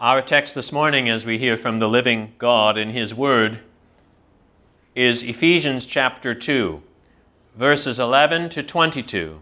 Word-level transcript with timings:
Our 0.00 0.22
text 0.22 0.54
this 0.54 0.70
morning, 0.70 1.08
as 1.08 1.26
we 1.26 1.38
hear 1.38 1.56
from 1.56 1.80
the 1.80 1.88
living 1.88 2.34
God 2.38 2.78
in 2.78 2.90
His 2.90 3.12
Word, 3.12 3.62
is 4.94 5.24
Ephesians 5.24 5.86
chapter 5.86 6.34
2, 6.34 6.80
verses 7.56 7.98
11 7.98 8.48
to 8.50 8.62
22. 8.62 9.40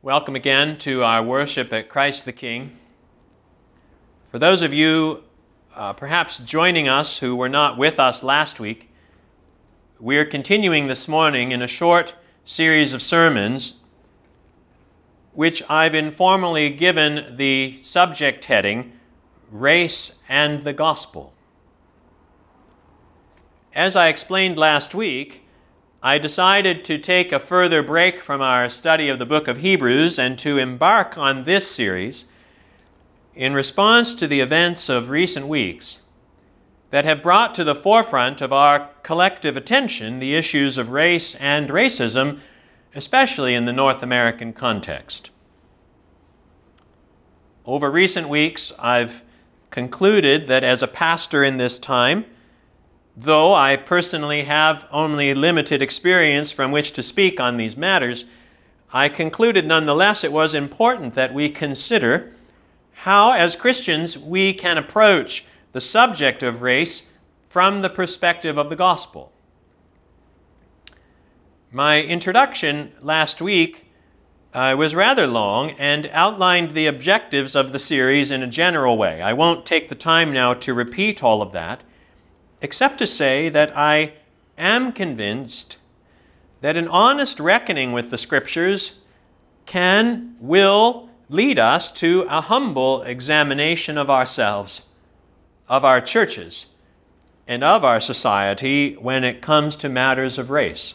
Welcome 0.00 0.34
again 0.34 0.78
to 0.78 1.02
our 1.02 1.22
worship 1.22 1.70
at 1.74 1.90
Christ 1.90 2.24
the 2.24 2.32
King. 2.32 2.72
For 4.30 4.38
those 4.38 4.62
of 4.62 4.72
you 4.72 5.24
uh, 5.76 5.92
perhaps 5.92 6.38
joining 6.38 6.88
us 6.88 7.18
who 7.18 7.36
were 7.36 7.50
not 7.50 7.76
with 7.76 8.00
us 8.00 8.22
last 8.22 8.58
week, 8.58 8.90
we 10.00 10.16
are 10.16 10.24
continuing 10.24 10.86
this 10.86 11.06
morning 11.06 11.52
in 11.52 11.60
a 11.60 11.68
short 11.68 12.14
series 12.46 12.94
of 12.94 13.02
sermons 13.02 13.77
which 15.38 15.62
I've 15.70 15.94
informally 15.94 16.68
given 16.68 17.36
the 17.36 17.76
subject 17.80 18.44
heading 18.46 18.90
Race 19.52 20.18
and 20.28 20.64
the 20.64 20.72
Gospel. 20.72 21.32
As 23.72 23.94
I 23.94 24.08
explained 24.08 24.58
last 24.58 24.96
week, 24.96 25.42
I 26.02 26.18
decided 26.18 26.84
to 26.86 26.98
take 26.98 27.30
a 27.30 27.38
further 27.38 27.84
break 27.84 28.20
from 28.20 28.40
our 28.40 28.68
study 28.68 29.08
of 29.08 29.20
the 29.20 29.26
book 29.26 29.46
of 29.46 29.58
Hebrews 29.58 30.18
and 30.18 30.36
to 30.40 30.58
embark 30.58 31.16
on 31.16 31.44
this 31.44 31.70
series 31.70 32.24
in 33.32 33.54
response 33.54 34.14
to 34.14 34.26
the 34.26 34.40
events 34.40 34.88
of 34.88 35.08
recent 35.08 35.46
weeks 35.46 36.00
that 36.90 37.04
have 37.04 37.22
brought 37.22 37.54
to 37.54 37.62
the 37.62 37.76
forefront 37.76 38.40
of 38.40 38.52
our 38.52 38.90
collective 39.04 39.56
attention 39.56 40.18
the 40.18 40.34
issues 40.34 40.76
of 40.76 40.90
race 40.90 41.36
and 41.36 41.70
racism 41.70 42.40
especially 42.94 43.54
in 43.54 43.64
the 43.64 43.72
North 43.72 44.02
American 44.02 44.52
context. 44.52 45.30
Over 47.64 47.90
recent 47.90 48.28
weeks, 48.28 48.72
I've 48.78 49.22
concluded 49.70 50.46
that 50.46 50.64
as 50.64 50.82
a 50.82 50.88
pastor 50.88 51.44
in 51.44 51.58
this 51.58 51.78
time, 51.78 52.24
though 53.16 53.52
I 53.52 53.76
personally 53.76 54.44
have 54.44 54.88
only 54.90 55.34
limited 55.34 55.82
experience 55.82 56.50
from 56.50 56.70
which 56.70 56.92
to 56.92 57.02
speak 57.02 57.40
on 57.40 57.56
these 57.56 57.76
matters, 57.76 58.24
I 58.92 59.08
concluded 59.08 59.66
nonetheless 59.66 60.24
it 60.24 60.32
was 60.32 60.54
important 60.54 61.14
that 61.14 61.34
we 61.34 61.50
consider 61.50 62.32
how, 62.92 63.32
as 63.32 63.54
Christians, 63.54 64.18
we 64.18 64.54
can 64.54 64.78
approach 64.78 65.44
the 65.72 65.80
subject 65.80 66.42
of 66.42 66.62
race 66.62 67.12
from 67.48 67.82
the 67.82 67.90
perspective 67.90 68.56
of 68.58 68.70
the 68.70 68.76
gospel. 68.76 69.32
My 71.70 72.00
introduction 72.00 72.92
last 73.02 73.42
week 73.42 73.84
uh, 74.54 74.74
was 74.78 74.94
rather 74.94 75.26
long 75.26 75.72
and 75.72 76.08
outlined 76.14 76.70
the 76.70 76.86
objectives 76.86 77.54
of 77.54 77.72
the 77.72 77.78
series 77.78 78.30
in 78.30 78.42
a 78.42 78.46
general 78.46 78.96
way. 78.96 79.20
I 79.20 79.34
won't 79.34 79.66
take 79.66 79.90
the 79.90 79.94
time 79.94 80.32
now 80.32 80.54
to 80.54 80.72
repeat 80.72 81.22
all 81.22 81.42
of 81.42 81.52
that, 81.52 81.84
except 82.62 82.96
to 82.98 83.06
say 83.06 83.50
that 83.50 83.76
I 83.76 84.14
am 84.56 84.92
convinced 84.92 85.76
that 86.62 86.78
an 86.78 86.88
honest 86.88 87.38
reckoning 87.38 87.92
with 87.92 88.10
the 88.10 88.16
Scriptures 88.16 89.00
can, 89.66 90.36
will 90.40 91.10
lead 91.28 91.58
us 91.58 91.92
to 91.92 92.22
a 92.30 92.40
humble 92.40 93.02
examination 93.02 93.98
of 93.98 94.08
ourselves, 94.08 94.86
of 95.68 95.84
our 95.84 96.00
churches, 96.00 96.68
and 97.46 97.62
of 97.62 97.84
our 97.84 98.00
society 98.00 98.94
when 98.94 99.22
it 99.22 99.42
comes 99.42 99.76
to 99.76 99.90
matters 99.90 100.38
of 100.38 100.48
race. 100.48 100.94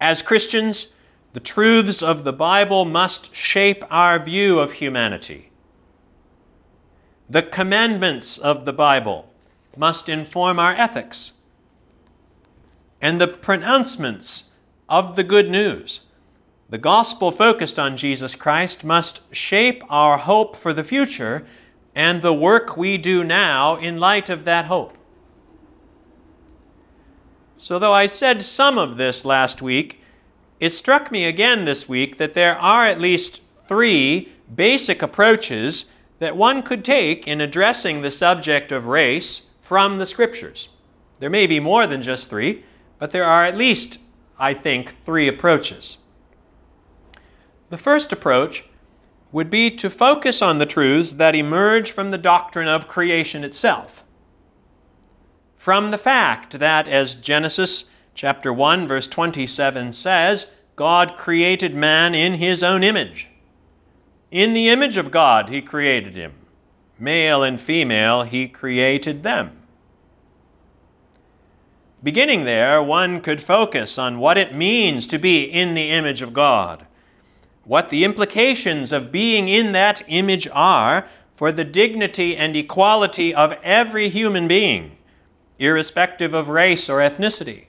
As 0.00 0.22
Christians, 0.22 0.88
the 1.32 1.40
truths 1.40 2.02
of 2.02 2.24
the 2.24 2.32
Bible 2.32 2.84
must 2.84 3.34
shape 3.34 3.84
our 3.90 4.18
view 4.18 4.58
of 4.58 4.72
humanity. 4.72 5.50
The 7.28 7.42
commandments 7.42 8.38
of 8.38 8.64
the 8.64 8.72
Bible 8.72 9.30
must 9.76 10.08
inform 10.08 10.58
our 10.58 10.72
ethics. 10.72 11.32
And 13.00 13.20
the 13.20 13.28
pronouncements 13.28 14.50
of 14.88 15.14
the 15.14 15.22
good 15.24 15.48
news, 15.48 16.00
the 16.68 16.78
gospel 16.78 17.30
focused 17.30 17.78
on 17.78 17.96
Jesus 17.96 18.34
Christ, 18.34 18.84
must 18.84 19.22
shape 19.34 19.82
our 19.88 20.18
hope 20.18 20.56
for 20.56 20.72
the 20.72 20.84
future 20.84 21.46
and 21.94 22.20
the 22.20 22.34
work 22.34 22.76
we 22.76 22.98
do 22.98 23.22
now 23.22 23.76
in 23.76 24.00
light 24.00 24.28
of 24.28 24.44
that 24.44 24.66
hope. 24.66 24.97
So, 27.60 27.80
though 27.80 27.92
I 27.92 28.06
said 28.06 28.42
some 28.42 28.78
of 28.78 28.96
this 28.96 29.24
last 29.24 29.60
week, 29.60 30.00
it 30.60 30.70
struck 30.70 31.10
me 31.10 31.24
again 31.24 31.64
this 31.64 31.88
week 31.88 32.16
that 32.18 32.34
there 32.34 32.56
are 32.56 32.86
at 32.86 33.00
least 33.00 33.42
three 33.66 34.32
basic 34.54 35.02
approaches 35.02 35.86
that 36.20 36.36
one 36.36 36.62
could 36.62 36.84
take 36.84 37.26
in 37.26 37.40
addressing 37.40 38.00
the 38.00 38.12
subject 38.12 38.70
of 38.70 38.86
race 38.86 39.46
from 39.60 39.98
the 39.98 40.06
Scriptures. 40.06 40.68
There 41.18 41.28
may 41.28 41.48
be 41.48 41.58
more 41.58 41.88
than 41.88 42.00
just 42.00 42.30
three, 42.30 42.62
but 43.00 43.10
there 43.10 43.24
are 43.24 43.44
at 43.44 43.58
least, 43.58 43.98
I 44.38 44.54
think, 44.54 44.90
three 44.90 45.26
approaches. 45.26 45.98
The 47.70 47.78
first 47.78 48.12
approach 48.12 48.68
would 49.32 49.50
be 49.50 49.68
to 49.72 49.90
focus 49.90 50.40
on 50.40 50.58
the 50.58 50.66
truths 50.66 51.14
that 51.14 51.34
emerge 51.34 51.90
from 51.90 52.12
the 52.12 52.18
doctrine 52.18 52.68
of 52.68 52.86
creation 52.86 53.42
itself 53.42 54.04
from 55.58 55.90
the 55.90 55.98
fact 55.98 56.60
that, 56.60 56.86
as 56.86 57.16
Genesis 57.16 57.90
chapter 58.14 58.52
1, 58.52 58.86
verse 58.86 59.08
27 59.08 59.90
says, 59.90 60.46
God 60.76 61.16
created 61.16 61.74
man 61.74 62.14
in 62.14 62.34
his 62.34 62.62
own 62.62 62.84
image. 62.84 63.28
In 64.30 64.52
the 64.52 64.68
image 64.68 64.96
of 64.96 65.10
God, 65.10 65.48
he 65.48 65.60
created 65.60 66.14
him. 66.14 66.34
Male 66.96 67.42
and 67.42 67.60
female, 67.60 68.22
he 68.22 68.46
created 68.46 69.24
them. 69.24 69.58
Beginning 72.04 72.44
there, 72.44 72.80
one 72.80 73.20
could 73.20 73.42
focus 73.42 73.98
on 73.98 74.20
what 74.20 74.38
it 74.38 74.54
means 74.54 75.08
to 75.08 75.18
be 75.18 75.42
in 75.42 75.74
the 75.74 75.90
image 75.90 76.22
of 76.22 76.32
God, 76.32 76.86
what 77.64 77.88
the 77.88 78.04
implications 78.04 78.92
of 78.92 79.10
being 79.10 79.48
in 79.48 79.72
that 79.72 80.02
image 80.06 80.46
are 80.52 81.08
for 81.34 81.50
the 81.50 81.64
dignity 81.64 82.36
and 82.36 82.54
equality 82.54 83.34
of 83.34 83.58
every 83.64 84.08
human 84.08 84.46
being 84.46 84.97
irrespective 85.58 86.34
of 86.34 86.48
race 86.48 86.88
or 86.88 86.98
ethnicity. 86.98 87.66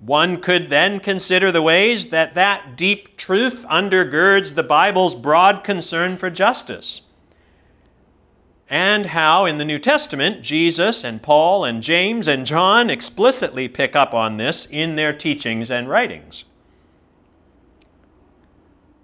One 0.00 0.40
could 0.40 0.70
then 0.70 0.98
consider 0.98 1.52
the 1.52 1.60
ways 1.62 2.08
that 2.08 2.34
that 2.34 2.76
deep 2.76 3.18
truth 3.18 3.66
undergirds 3.68 4.54
the 4.54 4.62
Bible's 4.62 5.14
broad 5.14 5.62
concern 5.62 6.16
for 6.16 6.30
justice, 6.30 7.02
and 8.68 9.06
how 9.06 9.44
in 9.44 9.58
the 9.58 9.64
New 9.64 9.78
Testament 9.78 10.42
Jesus 10.42 11.04
and 11.04 11.22
Paul 11.22 11.64
and 11.64 11.82
James 11.82 12.28
and 12.28 12.46
John 12.46 12.88
explicitly 12.88 13.68
pick 13.68 13.94
up 13.94 14.14
on 14.14 14.38
this 14.38 14.64
in 14.64 14.96
their 14.96 15.12
teachings 15.12 15.70
and 15.70 15.88
writings. 15.88 16.44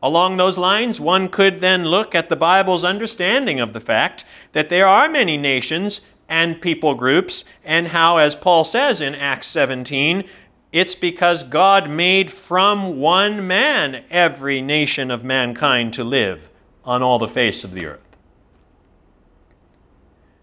Along 0.02 0.36
those 0.36 0.56
lines, 0.56 1.00
one 1.00 1.28
could 1.28 1.60
then 1.60 1.86
look 1.86 2.14
at 2.14 2.28
the 2.28 2.36
Bible's 2.36 2.84
understanding 2.84 3.60
of 3.60 3.72
the 3.72 3.80
fact 3.80 4.24
that 4.52 4.68
there 4.68 4.86
are 4.86 5.08
many 5.08 5.36
nations 5.36 6.00
and 6.28 6.60
people 6.60 6.94
groups, 6.94 7.44
and 7.64 7.88
how, 7.88 8.18
as 8.18 8.34
Paul 8.34 8.64
says 8.64 9.00
in 9.00 9.14
Acts 9.14 9.46
17, 9.48 10.24
it's 10.72 10.94
because 10.94 11.44
God 11.44 11.88
made 11.88 12.30
from 12.30 12.98
one 12.98 13.46
man 13.46 14.04
every 14.10 14.60
nation 14.60 15.10
of 15.10 15.24
mankind 15.24 15.94
to 15.94 16.04
live 16.04 16.50
on 16.84 17.02
all 17.02 17.18
the 17.18 17.28
face 17.28 17.64
of 17.64 17.72
the 17.72 17.86
earth. 17.86 18.06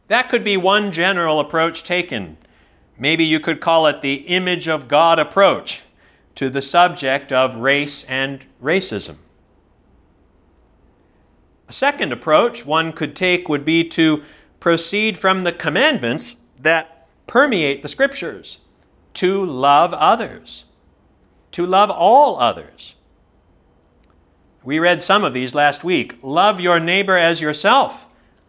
That 0.07 0.29
could 0.29 0.43
be 0.43 0.57
one 0.57 0.91
general 0.91 1.39
approach 1.39 1.83
taken. 1.83 2.37
Maybe 2.97 3.23
you 3.23 3.39
could 3.39 3.59
call 3.59 3.87
it 3.87 4.01
the 4.01 4.15
image 4.15 4.67
of 4.67 4.87
God 4.87 5.19
approach 5.19 5.83
to 6.35 6.49
the 6.49 6.61
subject 6.61 7.31
of 7.31 7.57
race 7.57 8.03
and 8.05 8.45
racism. 8.61 9.17
A 11.67 11.73
second 11.73 12.11
approach 12.11 12.65
one 12.65 12.91
could 12.91 13.15
take 13.15 13.47
would 13.49 13.65
be 13.65 13.83
to 13.89 14.23
proceed 14.63 15.17
from 15.17 15.43
the 15.43 15.51
commandments 15.51 16.37
that 16.55 17.05
permeate 17.27 17.81
the 17.81 17.89
scriptures 17.89 18.59
to 19.13 19.43
love 19.43 19.93
others, 19.93 20.63
to 21.51 21.65
love 21.65 21.91
all 21.91 22.39
others. 22.39 22.95
We 24.63 24.79
read 24.79 25.01
some 25.01 25.25
of 25.25 25.33
these 25.33 25.53
last 25.53 25.83
week. 25.83 26.17
Love 26.21 26.61
your 26.61 26.79
neighbor 26.79 27.17
as 27.17 27.41
yourself, 27.41 28.07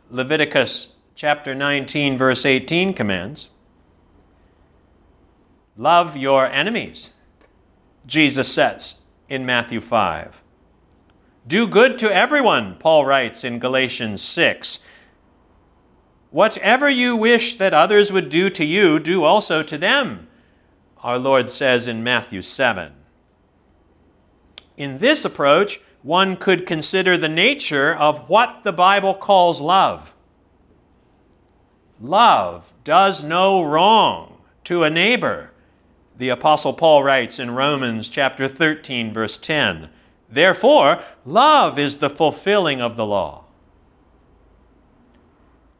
Leviticus 0.08 0.94
chapter 1.16 1.52
19, 1.52 2.16
verse 2.16 2.46
18 2.46 2.94
commands. 2.94 3.50
Love 5.76 6.16
your 6.16 6.46
enemies, 6.46 7.10
Jesus 8.06 8.46
says 8.54 9.00
in 9.28 9.44
Matthew 9.44 9.80
5. 9.80 10.44
Do 11.44 11.66
good 11.66 11.98
to 11.98 12.14
everyone, 12.14 12.76
Paul 12.76 13.04
writes 13.04 13.42
in 13.42 13.58
Galatians 13.58 14.22
6. 14.22 14.78
Whatever 16.34 16.90
you 16.90 17.14
wish 17.14 17.54
that 17.58 17.72
others 17.72 18.10
would 18.10 18.28
do 18.28 18.50
to 18.50 18.64
you, 18.64 18.98
do 18.98 19.22
also 19.22 19.62
to 19.62 19.78
them, 19.78 20.26
our 21.00 21.16
Lord 21.16 21.48
says 21.48 21.86
in 21.86 22.02
Matthew 22.02 22.42
7. 22.42 22.92
In 24.76 24.98
this 24.98 25.24
approach, 25.24 25.78
one 26.02 26.36
could 26.36 26.66
consider 26.66 27.16
the 27.16 27.28
nature 27.28 27.94
of 27.94 28.28
what 28.28 28.64
the 28.64 28.72
Bible 28.72 29.14
calls 29.14 29.60
love. 29.60 30.16
Love 32.00 32.74
does 32.82 33.22
no 33.22 33.62
wrong 33.62 34.38
to 34.64 34.82
a 34.82 34.90
neighbor. 34.90 35.52
The 36.18 36.30
apostle 36.30 36.72
Paul 36.72 37.04
writes 37.04 37.38
in 37.38 37.52
Romans 37.52 38.08
chapter 38.08 38.48
13 38.48 39.12
verse 39.12 39.38
10. 39.38 39.88
Therefore, 40.28 40.98
love 41.24 41.78
is 41.78 41.98
the 41.98 42.10
fulfilling 42.10 42.80
of 42.80 42.96
the 42.96 43.06
law. 43.06 43.43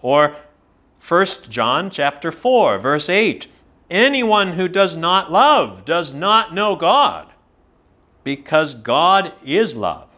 Or 0.04 0.36
1 1.00 1.26
John 1.48 1.88
chapter 1.88 2.30
4 2.30 2.78
verse 2.78 3.08
8. 3.08 3.46
Anyone 3.88 4.52
who 4.52 4.68
does 4.68 4.98
not 4.98 5.32
love 5.32 5.86
does 5.86 6.12
not 6.12 6.52
know 6.52 6.76
God, 6.76 7.28
because 8.22 8.74
God 8.74 9.34
is 9.42 9.74
love. 9.74 10.08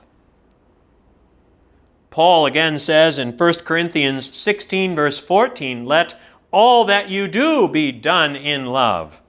Paul 2.10 2.46
again 2.46 2.80
says 2.80 3.16
in 3.16 3.36
1 3.36 3.54
Corinthians 3.64 4.36
16, 4.36 4.96
verse 4.96 5.20
14, 5.20 5.86
Let 5.86 6.18
all 6.50 6.84
that 6.86 7.08
you 7.08 7.28
do 7.28 7.68
be 7.68 7.92
done 7.92 8.34
in 8.34 8.66
love. 8.66 9.22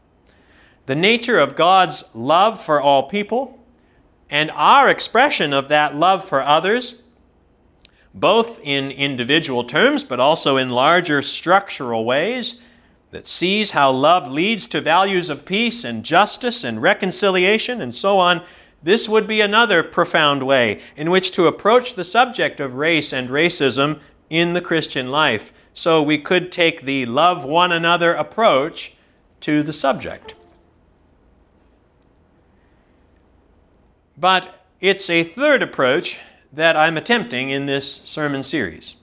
The 0.88 0.96
nature 0.96 1.38
of 1.38 1.56
God's 1.56 2.04
love 2.16 2.60
for 2.60 2.82
all 2.82 3.04
people 3.04 3.60
and 4.28 4.50
our 4.52 4.90
expression 4.90 5.54
of 5.54 5.68
that 5.68 5.96
love 5.96 6.24
for 6.26 6.42
others, 6.42 6.96
both 8.20 8.60
in 8.64 8.92
individual 8.92 9.64
terms 9.64 10.04
but 10.04 10.20
also 10.20 10.58
in 10.58 10.70
larger 10.70 11.22
structural 11.22 12.04
ways, 12.04 12.62
that 13.12 13.28
sees 13.28 13.72
how 13.72 13.90
love 13.92 14.30
leads 14.30 14.68
to 14.68 14.82
values 14.82 15.30
of 15.30 15.46
peace 15.46 15.84
and 15.84 16.04
justice 16.04 16.64
and 16.64 16.82
reconciliation 16.82 17.82
and 17.82 17.96
so 17.96 18.20
on, 18.20 18.44
this 18.84 19.08
would 19.08 19.28
be 19.28 19.42
another 19.42 19.82
profound 19.82 20.44
way 20.44 20.82
in 20.96 21.10
which 21.10 21.32
to 21.32 21.48
approach 21.48 21.96
the 21.96 22.04
subject 22.04 22.60
of 22.60 22.74
race 22.74 23.14
and 23.14 23.30
racism 23.30 24.00
in 24.30 24.54
the 24.54 24.62
Christian 24.62 25.10
life. 25.10 25.54
So 25.74 26.04
we 26.04 26.18
could 26.18 26.52
take 26.52 26.82
the 26.82 27.06
love 27.06 27.46
one 27.46 27.72
another 27.72 28.14
approach 28.14 28.94
to 29.42 29.64
the 29.64 29.74
subject. 29.74 30.36
But 34.18 34.66
it's 34.82 35.10
a 35.10 35.24
third 35.24 35.64
approach 35.64 36.20
that 36.52 36.78
I'm 36.78 36.98
attempting 36.98 37.50
in 37.50 37.66
this 37.66 37.92
sermon 37.94 38.44
series. 38.44 38.96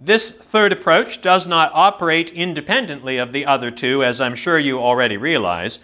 This 0.00 0.32
third 0.32 0.72
approach 0.72 1.20
does 1.20 1.46
not 1.46 1.70
operate 1.74 2.30
independently 2.30 3.18
of 3.18 3.32
the 3.32 3.46
other 3.46 3.70
two, 3.70 4.02
as 4.02 4.20
I'm 4.20 4.34
sure 4.34 4.58
you 4.58 4.80
already 4.80 5.16
realize. 5.16 5.78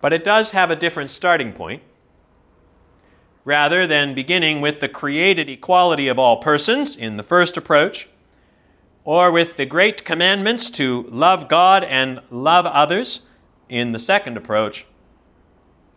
But 0.00 0.12
it 0.12 0.24
does 0.24 0.50
have 0.50 0.70
a 0.70 0.76
different 0.76 1.10
starting 1.10 1.52
point. 1.52 1.82
Rather 3.44 3.86
than 3.86 4.14
beginning 4.14 4.60
with 4.60 4.80
the 4.80 4.88
created 4.88 5.48
equality 5.48 6.08
of 6.08 6.18
all 6.18 6.38
persons 6.38 6.96
in 6.96 7.16
the 7.16 7.22
first 7.22 7.56
approach, 7.56 8.08
or 9.04 9.30
with 9.30 9.56
the 9.56 9.66
great 9.66 10.04
commandments 10.04 10.70
to 10.72 11.02
love 11.02 11.46
God 11.46 11.84
and 11.84 12.20
love 12.30 12.66
others 12.66 13.20
in 13.68 13.92
the 13.92 13.98
second 13.98 14.36
approach, 14.36 14.86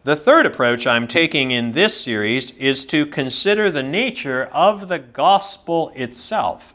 the 0.08 0.16
third 0.16 0.46
approach 0.46 0.88
I'm 0.88 1.06
taking 1.06 1.52
in 1.52 1.74
this 1.74 2.00
series 2.02 2.52
is 2.52 2.86
to 2.86 3.06
consider 3.06 3.70
the 3.70 3.84
nature 3.84 4.46
of 4.54 4.88
the 4.88 5.00
gospel 5.00 5.92
itself. 5.96 6.74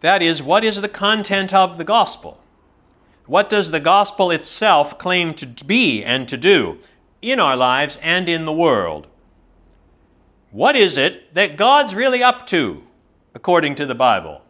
That 0.00 0.22
is, 0.22 0.42
what 0.42 0.64
is 0.64 0.78
the 0.82 0.88
content 0.90 1.54
of 1.54 1.78
the 1.78 1.84
gospel? 1.84 2.38
What 3.24 3.48
does 3.48 3.70
the 3.70 3.80
gospel 3.80 4.30
itself 4.30 4.98
claim 4.98 5.32
to 5.36 5.64
be 5.64 6.04
and 6.04 6.28
to 6.28 6.36
do 6.36 6.80
in 7.22 7.40
our 7.40 7.56
lives 7.56 7.96
and 8.02 8.28
in 8.28 8.44
the 8.44 8.52
world? 8.52 9.06
What 10.50 10.76
is 10.76 10.98
it 10.98 11.32
that 11.32 11.56
God's 11.56 11.94
really 11.94 12.22
up 12.22 12.44
to, 12.48 12.82
according 13.34 13.76
to 13.76 13.86
the 13.86 13.94
Bible? 13.94 14.42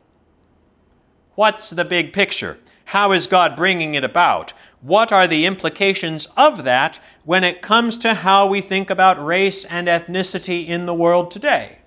What's 1.37 1.71
the 1.71 1.85
big 1.85 2.13
picture? 2.13 2.59
How 2.89 3.13
is 3.13 3.27
God 3.27 3.55
bringing 3.55 3.95
it 3.95 4.03
about? 4.03 4.55
What 4.81 5.13
are 5.13 5.27
the 5.27 5.45
implications 5.45 6.27
of 6.39 6.65
that 6.65 6.99
when 7.27 7.45
it 7.45 7.61
comes 7.61 7.99
to 7.99 8.15
how 8.15 8.47
we 8.47 8.63
think 8.63 8.89
about 8.89 9.23
race 9.23 9.67
and 9.67 9.89
ethnicity 9.89 10.67
in 10.67 10.87
the 10.87 10.95
world 10.95 11.31
today? 11.31 11.81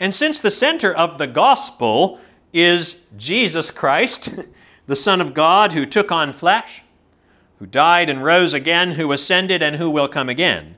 And 0.00 0.12
since 0.12 0.40
the 0.40 0.50
center 0.50 0.92
of 0.92 1.18
the 1.18 1.28
gospel 1.28 2.18
is 2.52 3.06
Jesus 3.16 3.70
Christ, 3.70 4.34
the 4.88 4.96
Son 4.96 5.20
of 5.20 5.32
God 5.32 5.74
who 5.74 5.86
took 5.86 6.10
on 6.10 6.32
flesh, 6.32 6.82
who 7.58 7.66
died 7.66 8.10
and 8.10 8.24
rose 8.24 8.52
again, 8.52 8.92
who 8.92 9.12
ascended 9.12 9.62
and 9.62 9.76
who 9.76 9.90
will 9.90 10.08
come 10.08 10.28
again. 10.28 10.74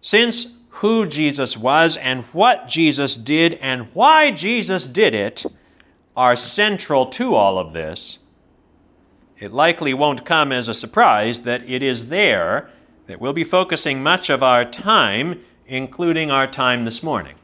Since 0.00 0.56
who 0.68 1.04
Jesus 1.06 1.56
was 1.56 1.96
and 1.96 2.22
what 2.26 2.68
Jesus 2.68 3.16
did 3.16 3.54
and 3.54 3.92
why 3.92 4.30
Jesus 4.30 4.86
did 4.86 5.16
it 5.16 5.44
are 6.16 6.36
central 6.36 7.06
to 7.06 7.34
all 7.34 7.58
of 7.58 7.72
this, 7.72 8.18
it 9.38 9.52
likely 9.52 9.94
won't 9.94 10.24
come 10.24 10.52
as 10.52 10.68
a 10.68 10.74
surprise 10.74 11.42
that 11.42 11.68
it 11.68 11.82
is 11.82 12.08
there 12.08 12.70
that 13.06 13.20
we'll 13.20 13.32
be 13.32 13.44
focusing 13.44 14.02
much 14.02 14.30
of 14.30 14.42
our 14.42 14.64
time, 14.64 15.42
including 15.66 16.30
our 16.30 16.46
time 16.46 16.84
this 16.84 17.02
morning. 17.02 17.34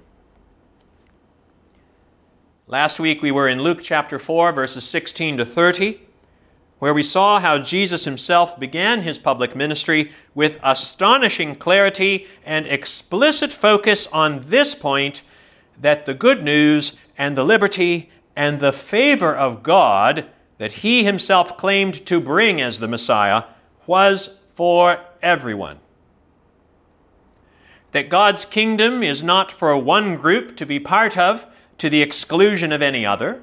Last 2.67 3.01
week 3.01 3.23
we 3.23 3.31
were 3.31 3.49
in 3.49 3.63
Luke 3.63 3.81
chapter 3.83 4.19
4, 4.19 4.53
verses 4.53 4.85
16 4.85 5.39
to 5.39 5.45
30, 5.45 6.01
where 6.79 6.95
we 6.95 7.03
saw 7.03 7.41
how 7.41 7.59
Jesus 7.59 8.05
himself 8.05 8.61
began 8.61 9.03
his 9.03 9.19
public 9.19 9.57
ministry 9.57 10.13
with 10.35 10.61
astonishing 10.63 11.57
clarity 11.57 12.27
and 12.45 12.67
explicit 12.67 13.51
focus 13.51 14.07
on 14.09 14.43
this 14.45 14.75
point 14.75 15.23
that 15.81 16.07
the 16.07 16.15
good 16.15 16.45
news 16.45 16.93
and 17.17 17.37
the 17.37 17.45
liberty 17.45 18.11
and 18.39 18.61
the 18.61 18.73
favor 18.73 19.35
of 19.35 19.65
God 19.65 20.29
that 20.59 20.75
he 20.75 21.03
himself 21.03 21.57
claimed 21.57 21.95
to 22.07 22.21
bring 22.21 22.61
as 22.61 22.79
the 22.79 22.87
Messiah 22.87 23.43
was 23.85 24.39
for 24.55 25.01
everyone. 25.21 25.81
That 27.91 28.09
God's 28.09 28.45
kingdom 28.45 29.03
is 29.03 29.25
not 29.25 29.51
for 29.51 29.77
one 29.77 30.17
group 30.17 30.55
to 30.55 30.65
be 30.65 30.79
part 30.79 31.19
of 31.19 31.47
to 31.79 31.91
the 31.91 32.01
exclusion 32.01 32.71
of 32.71 32.81
any 32.81 33.05
other. 33.05 33.43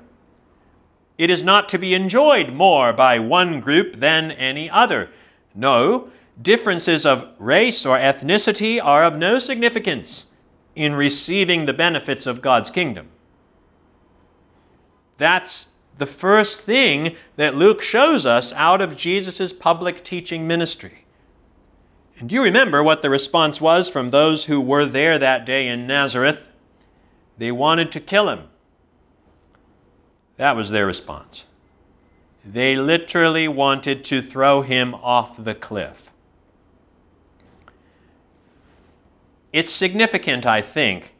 It 1.17 1.29
is 1.29 1.43
not 1.43 1.67
to 1.69 1.77
be 1.77 1.93
enjoyed 1.93 2.53
more 2.53 2.93
by 2.93 3.19
one 3.19 3.59
group 3.59 3.97
than 3.97 4.31
any 4.31 4.69
other. 4.69 5.09
No, 5.53 6.09
differences 6.41 7.05
of 7.05 7.27
race 7.37 7.85
or 7.85 7.97
ethnicity 7.97 8.81
are 8.81 9.03
of 9.03 9.17
no 9.17 9.39
significance 9.39 10.27
in 10.73 10.95
receiving 10.95 11.65
the 11.65 11.73
benefits 11.73 12.25
of 12.25 12.41
God's 12.41 12.71
kingdom. 12.71 13.09
That's 15.17 15.69
the 15.97 16.05
first 16.05 16.61
thing 16.61 17.15
that 17.37 17.55
Luke 17.55 17.81
shows 17.81 18.25
us 18.25 18.51
out 18.53 18.81
of 18.81 18.97
Jesus' 18.97 19.53
public 19.53 20.03
teaching 20.03 20.47
ministry. 20.47 21.05
And 22.17 22.29
do 22.29 22.35
you 22.35 22.43
remember 22.43 22.83
what 22.83 23.01
the 23.01 23.09
response 23.09 23.59
was 23.59 23.89
from 23.89 24.09
those 24.09 24.45
who 24.45 24.61
were 24.61 24.85
there 24.85 25.17
that 25.17 25.45
day 25.45 25.67
in 25.67 25.87
Nazareth 25.87 26.55
they 27.37 27.51
wanted 27.51 27.91
to 27.93 27.99
kill 27.99 28.29
him. 28.29 28.47
That 30.37 30.55
was 30.55 30.69
their 30.69 30.85
response. 30.85 31.45
They 32.43 32.75
literally 32.75 33.47
wanted 33.47 34.03
to 34.05 34.21
throw 34.21 34.61
him 34.61 34.93
off 34.95 35.43
the 35.43 35.55
cliff. 35.55 36.11
It's 39.51 39.71
significant, 39.71 40.45
I 40.45 40.61
think, 40.61 41.15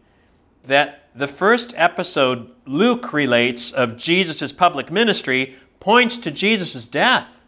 that 0.65 1.04
the 1.15 1.27
first 1.27 1.74
episode 1.77 2.51
Luke 2.65 3.13
relates 3.13 3.72
of 3.72 3.95
Jesus' 3.95 4.51
public 4.51 4.91
ministry 4.91 5.55
points 5.79 6.17
to 6.17 6.29
Jesus' 6.29 6.89
death. 6.89 7.41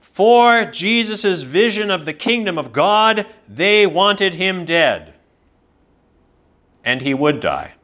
For 0.00 0.64
Jesus' 0.64 1.42
vision 1.42 1.90
of 1.90 2.04
the 2.04 2.12
kingdom 2.12 2.58
of 2.58 2.72
God, 2.72 3.26
they 3.46 3.86
wanted 3.86 4.34
him 4.34 4.64
dead 4.64 5.14
and 6.84 7.02
he 7.02 7.14
would 7.14 7.40
die. 7.40 7.74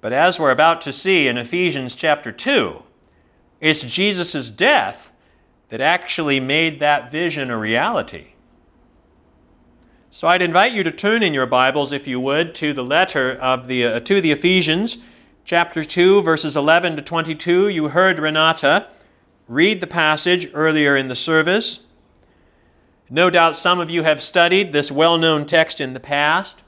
But 0.00 0.12
as 0.12 0.38
we're 0.38 0.50
about 0.50 0.82
to 0.82 0.92
see 0.92 1.26
in 1.26 1.38
Ephesians 1.38 1.94
chapter 1.94 2.30
2, 2.30 2.82
it's 3.60 3.82
Jesus' 3.82 4.50
death 4.50 5.10
that 5.70 5.80
actually 5.80 6.38
made 6.38 6.78
that 6.80 7.10
vision 7.10 7.50
a 7.50 7.56
reality. 7.56 8.33
So 10.14 10.28
I'd 10.28 10.42
invite 10.42 10.70
you 10.70 10.84
to 10.84 10.92
turn 10.92 11.24
in 11.24 11.34
your 11.34 11.44
Bibles, 11.44 11.90
if 11.90 12.06
you 12.06 12.20
would, 12.20 12.54
to 12.54 12.72
the 12.72 12.84
letter 12.84 13.32
of 13.32 13.66
the, 13.66 13.84
uh, 13.84 13.98
to 13.98 14.20
the 14.20 14.30
Ephesians, 14.30 14.98
chapter 15.44 15.82
2, 15.82 16.22
verses 16.22 16.56
11 16.56 16.94
to 16.94 17.02
22. 17.02 17.68
You 17.68 17.88
heard 17.88 18.20
Renata 18.20 18.86
read 19.48 19.80
the 19.80 19.88
passage 19.88 20.48
earlier 20.54 20.96
in 20.96 21.08
the 21.08 21.16
service. 21.16 21.80
No 23.10 23.28
doubt 23.28 23.58
some 23.58 23.80
of 23.80 23.90
you 23.90 24.04
have 24.04 24.22
studied 24.22 24.72
this 24.72 24.92
well 24.92 25.18
known 25.18 25.46
text 25.46 25.80
in 25.80 25.94
the 25.94 25.98
past 26.00 26.62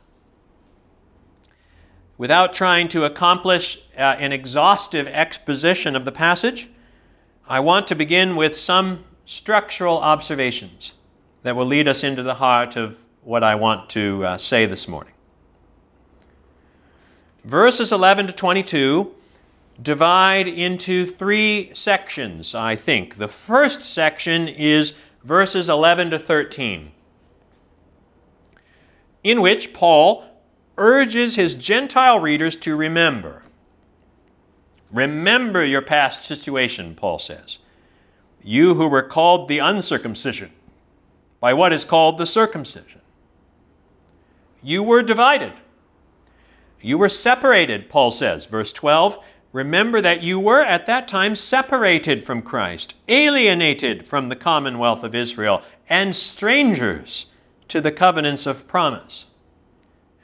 without 2.19 2.53
trying 2.53 2.89
to 2.89 3.05
accomplish 3.05 3.79
uh, 3.97 4.17
an 4.19 4.33
exhaustive 4.33 5.07
exposition 5.07 5.95
of 5.95 6.05
the 6.05 6.11
passage, 6.11 6.69
I 7.47 7.61
want 7.61 7.87
to 7.87 7.95
begin 7.95 8.35
with 8.35 8.57
some 8.57 9.05
structural 9.25 9.99
observations 9.99 10.95
that 11.43 11.55
will 11.55 11.67
lead 11.67 11.87
us 11.87 12.03
into 12.03 12.25
the 12.25 12.35
heart 12.35 12.75
of 12.75 13.06
what 13.27 13.43
I 13.43 13.57
want 13.57 13.91
to 13.91 14.25
uh, 14.25 14.37
say 14.39 14.67
this 14.67 14.87
morning. 14.87 15.13
Verses 17.45 17.91
11 17.91 18.29
to 18.29 18.33
22 18.33 19.13
divide 19.83 20.47
into 20.47 21.05
three 21.05 21.71
sections, 21.75 22.55
I 22.55 22.77
think. 22.77 23.17
The 23.17 23.27
first 23.27 23.83
section 23.83 24.47
is 24.47 24.95
verses 25.25 25.69
11 25.69 26.13
to 26.13 26.21
13, 26.21 26.93
in 29.25 29.41
which 29.41 29.75
Paul 29.75 30.25
urges 30.79 31.35
his 31.35 31.57
Gentile 31.57 32.21
readers 32.21 32.55
to 32.55 32.77
remember. 32.77 33.43
Remember 34.93 35.65
your 35.65 35.83
past 35.83 36.23
situation, 36.23 36.95
Paul 36.95 37.19
says. 37.19 37.59
You 38.45 38.75
who 38.75 38.89
were 38.89 39.03
called 39.03 39.49
the 39.49 39.59
uncircumcision 39.59 40.53
by 41.41 41.53
what 41.55 41.73
is 41.73 41.85
called 41.85 42.19
the 42.19 42.27
circumcision. 42.27 43.01
You 44.67 44.83
were 44.83 45.05
divided. 45.05 45.53
You 46.81 46.99
were 46.99 47.09
separated, 47.09 47.89
Paul 47.89 48.11
says, 48.11 48.47
verse 48.47 48.73
12. 48.73 49.17
Remember 49.53 50.01
that 50.01 50.25
you 50.25 50.41
were 50.41 50.61
at 50.61 50.87
that 50.87 51.07
time 51.07 51.37
separated 51.37 52.25
from 52.25 52.43
Christ, 52.43 52.97
alienated 53.07 54.09
from 54.09 54.29
the 54.29 54.35
commonwealth 54.35 55.05
of 55.05 55.15
Israel, 55.15 55.63
and 55.89 56.17
strangers 56.17 57.27
to 57.69 57.81
the 57.81 57.93
covenants 57.93 58.45
of 58.45 58.67
promise, 58.67 59.27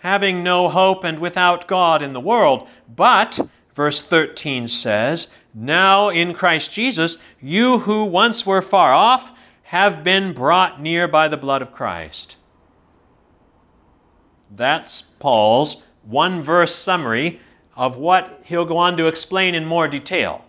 having 0.00 0.42
no 0.42 0.68
hope 0.68 1.04
and 1.04 1.20
without 1.20 1.68
God 1.68 2.02
in 2.02 2.12
the 2.12 2.20
world. 2.20 2.68
But, 2.92 3.38
verse 3.72 4.02
13 4.02 4.66
says, 4.66 5.28
now 5.54 6.08
in 6.08 6.34
Christ 6.34 6.72
Jesus, 6.72 7.16
you 7.38 7.78
who 7.78 8.06
once 8.06 8.44
were 8.44 8.60
far 8.60 8.92
off 8.92 9.32
have 9.66 10.02
been 10.02 10.32
brought 10.32 10.82
near 10.82 11.06
by 11.06 11.28
the 11.28 11.36
blood 11.36 11.62
of 11.62 11.70
Christ. 11.70 12.38
That's 14.54 15.02
Paul's 15.02 15.82
one 16.02 16.42
verse 16.42 16.74
summary 16.74 17.40
of 17.76 17.96
what 17.96 18.42
he'll 18.44 18.64
go 18.64 18.76
on 18.76 18.96
to 18.96 19.06
explain 19.06 19.54
in 19.54 19.64
more 19.64 19.88
detail. 19.88 20.44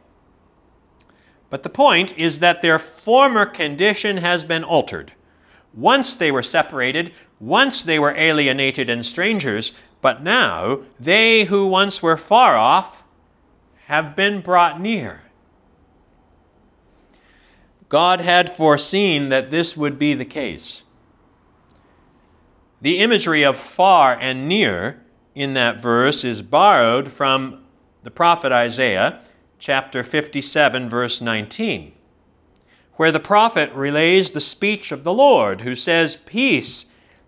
But 1.50 1.64
the 1.64 1.70
point 1.70 2.18
is 2.18 2.40
that 2.40 2.62
their 2.62 2.80
former 2.80 3.46
condition 3.46 4.18
has 4.18 4.44
been 4.44 4.64
altered. 4.64 5.14
Once 5.74 6.16
they 6.16 6.32
were 6.32 6.44
separated, 6.44 7.14
once 7.40 7.84
they 7.84 8.00
were 8.00 8.14
alienated 8.18 8.90
and 8.90 9.06
strangers, 9.06 9.74
but 10.02 10.24
now 10.24 10.80
they 11.00 11.46
who 11.46 11.68
once 11.68 12.02
were 12.02 12.18
far 12.18 12.58
off 12.58 13.04
have 13.86 14.16
been 14.16 14.42
brought 14.42 14.82
near. 14.82 15.22
God 17.90 18.22
had 18.22 18.50
foreseen 18.50 19.30
that 19.30 19.52
this 19.52 19.78
would 19.78 20.00
be 20.00 20.14
the 20.14 20.26
case. 20.26 20.84
The 22.84 23.00
imagery 23.00 23.44
of 23.44 23.58
far 23.58 24.18
and 24.20 24.50
near 24.50 25.02
in 25.34 25.54
that 25.54 25.80
verse 25.80 26.26
is 26.26 26.42
borrowed 26.42 27.10
from 27.10 27.64
the 28.04 28.12
prophet 28.12 28.52
Isaiah, 28.52 29.22
chapter 29.58 30.04
57, 30.04 30.90
verse 30.90 31.22
19, 31.22 31.94
where 32.96 33.14
the 33.14 33.22
prophet 33.22 33.72
relays 33.72 34.32
the 34.32 34.42
speech 34.42 34.92
of 34.92 35.06
the 35.06 35.14
Lord, 35.14 35.62
who 35.62 35.78
says, 35.78 36.18
Peace, 36.18 36.88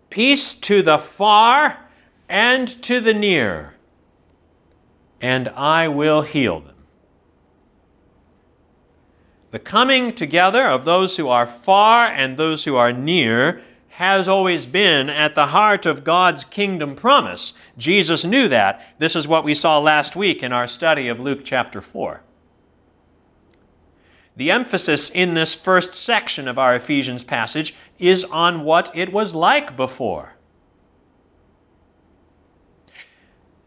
peace 0.10 0.54
to 0.56 0.82
the 0.82 0.98
far 0.98 1.88
and 2.28 2.68
to 2.84 3.00
the 3.00 3.14
near, 3.14 3.78
and 5.22 5.48
I 5.48 5.88
will 5.88 6.24
heal 6.24 6.60
them. 6.60 6.76
The 9.52 9.60
coming 9.60 10.12
together 10.12 10.64
of 10.64 10.84
those 10.84 11.16
who 11.16 11.30
are 11.30 11.48
far 11.48 12.08
and 12.08 12.36
those 12.36 12.66
who 12.66 12.76
are 12.76 12.92
near 12.92 13.62
has 13.96 14.28
always 14.28 14.66
been 14.66 15.10
at 15.10 15.36
the 15.36 15.48
heart 15.48 15.86
of 15.86 16.04
God's 16.04 16.44
kingdom 16.44 16.98
promise. 16.98 17.54
Jesus 17.78 18.26
knew 18.26 18.50
that. 18.50 18.86
This 19.00 19.16
is 19.16 19.26
what 19.26 19.46
we 19.46 19.54
saw 19.54 19.80
last 19.80 20.18
week 20.18 20.44
in 20.44 20.52
our 20.52 20.68
study 20.68 21.08
of 21.08 21.18
Luke 21.18 21.46
chapter 21.46 21.80
4. 21.80 22.22
The 24.36 24.52
emphasis 24.52 25.10
in 25.10 25.34
this 25.34 25.56
first 25.56 25.96
section 25.96 26.50
of 26.50 26.60
our 26.60 26.76
Ephesians 26.76 27.24
passage 27.24 27.74
is 27.98 28.26
on 28.26 28.66
what 28.66 28.92
it 28.94 29.14
was 29.14 29.34
like 29.34 29.78
before. 29.78 30.36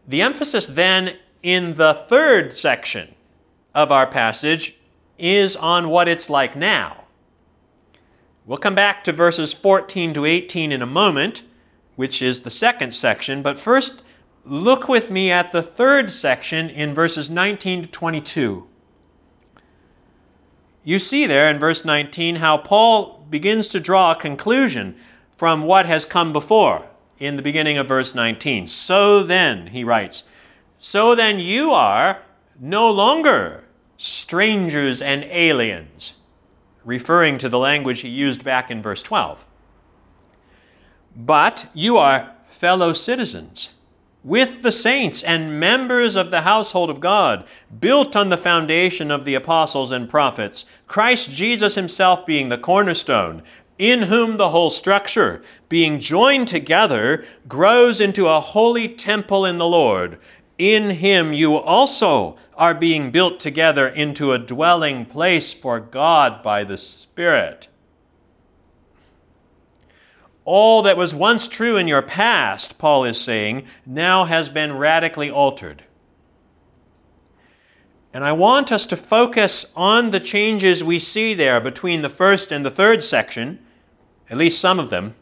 The 0.07 0.21
emphasis 0.21 0.67
then 0.67 1.17
in 1.41 1.73
the 1.73 1.95
third 1.95 2.53
section 2.53 3.15
of 3.73 3.91
our 3.91 4.05
passage 4.05 4.77
is 5.17 5.55
on 5.55 5.89
what 5.89 6.07
it's 6.07 6.29
like 6.29 6.55
now. 6.55 6.98
We'll 8.49 8.57
come 8.57 8.73
back 8.73 9.03
to 9.03 9.11
verses 9.11 9.53
14 9.53 10.11
to 10.15 10.25
18 10.25 10.71
in 10.71 10.81
a 10.81 10.87
moment, 10.87 11.43
which 11.95 12.19
is 12.19 12.39
the 12.39 12.49
second 12.49 12.95
section, 12.95 13.43
but 13.43 13.59
first 13.59 14.01
look 14.43 14.89
with 14.89 15.11
me 15.11 15.29
at 15.29 15.51
the 15.51 15.61
third 15.61 16.09
section 16.09 16.67
in 16.67 16.95
verses 16.95 17.29
19 17.29 17.83
to 17.83 17.89
22. 17.89 18.67
You 20.83 20.97
see 20.97 21.27
there 21.27 21.47
in 21.47 21.59
verse 21.59 21.85
19 21.85 22.37
how 22.37 22.57
Paul 22.57 23.23
begins 23.29 23.67
to 23.67 23.79
draw 23.79 24.13
a 24.13 24.19
conclusion 24.19 24.95
from 25.37 25.61
what 25.61 25.85
has 25.85 26.03
come 26.03 26.33
before 26.33 26.89
in 27.19 27.35
the 27.35 27.43
beginning 27.43 27.77
of 27.77 27.87
verse 27.87 28.15
19. 28.15 28.65
So 28.65 29.21
then, 29.21 29.67
he 29.67 29.83
writes, 29.83 30.23
so 30.79 31.13
then 31.13 31.37
you 31.37 31.69
are 31.69 32.23
no 32.59 32.89
longer 32.89 33.65
strangers 33.95 35.03
and 35.03 35.23
aliens 35.25 36.15
referring 36.85 37.37
to 37.37 37.49
the 37.49 37.59
language 37.59 38.01
he 38.01 38.09
used 38.09 38.43
back 38.43 38.71
in 38.71 38.81
verse 38.81 39.03
12. 39.03 39.45
But 41.15 41.67
you 41.73 41.97
are 41.97 42.33
fellow 42.47 42.93
citizens 42.93 43.73
with 44.23 44.63
the 44.63 44.71
saints 44.71 45.23
and 45.23 45.59
members 45.59 46.15
of 46.15 46.29
the 46.29 46.41
household 46.41 46.89
of 46.89 46.99
God, 46.99 47.45
built 47.79 48.15
on 48.15 48.29
the 48.29 48.37
foundation 48.37 49.11
of 49.11 49.23
the 49.23 49.35
apostles 49.35 49.91
and 49.91 50.09
prophets, 50.09 50.65
Christ 50.87 51.31
Jesus 51.31 51.75
himself 51.75 52.25
being 52.25 52.49
the 52.49 52.57
cornerstone, 52.57 53.41
in 53.77 54.03
whom 54.03 54.35
the 54.35 54.49
whole 54.49 54.69
structure, 54.69 55.41
being 55.69 55.99
joined 55.99 56.49
together, 56.49 57.23
grows 57.47 58.01
into 58.01 58.27
a 58.27 58.41
holy 58.41 58.89
temple 58.89 59.45
in 59.45 59.57
the 59.57 59.65
Lord 59.65 60.19
in 60.59 60.89
him 60.91 61.33
you 61.33 61.55
also 61.55 62.35
are 62.55 62.75
being 62.75 63.09
built 63.09 63.39
together 63.39 63.87
into 63.87 64.33
a 64.33 64.37
dwelling 64.37 65.05
place 65.05 65.53
for 65.53 65.79
God 65.79 66.43
by 66.43 66.63
the 66.65 66.77
Spirit. 66.77 67.69
All 70.43 70.81
that 70.83 70.97
was 70.97 71.15
once 71.15 71.47
true 71.47 71.77
in 71.77 71.87
your 71.87 72.01
past, 72.01 72.77
Paul 72.77 73.05
is 73.05 73.19
saying, 73.19 73.65
now 73.85 74.25
has 74.25 74.49
been 74.49 74.77
radically 74.77 75.31
altered. 75.31 75.85
And 78.13 78.23
I 78.23 78.31
want 78.31 78.71
us 78.71 78.85
to 78.87 78.97
focus 78.97 79.71
on 79.75 80.09
the 80.09 80.19
changes 80.19 80.83
we 80.83 80.99
see 80.99 81.33
there 81.33 81.61
between 81.61 82.01
the 82.01 82.09
first 82.09 82.51
and 82.51 82.65
the 82.65 82.71
third 82.71 83.03
section, 83.03 83.59
at 84.29 84.37
least 84.37 84.59
some 84.59 84.79
of 84.79 84.89
them, 84.89 85.13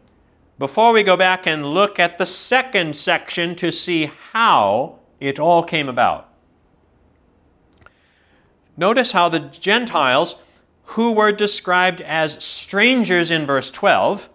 before 0.57 0.93
we 0.93 1.03
go 1.03 1.17
back 1.17 1.45
and 1.45 1.73
look 1.73 1.99
at 1.99 2.17
the 2.17 2.25
second 2.25 2.95
section 2.95 3.55
to 3.55 3.71
see 3.71 4.09
how 4.31 4.96
it 5.19 5.39
all 5.39 5.63
came 5.63 5.89
about. 5.89 6.29
Notice 8.75 9.11
how 9.11 9.27
the 9.29 9.39
Gentiles, 9.39 10.35
who 10.83 11.11
were 11.11 11.31
described 11.31 11.99
as 12.01 12.43
strangers 12.43 13.31
in 13.31 13.45
verse 13.45 13.71
12, 13.71 14.29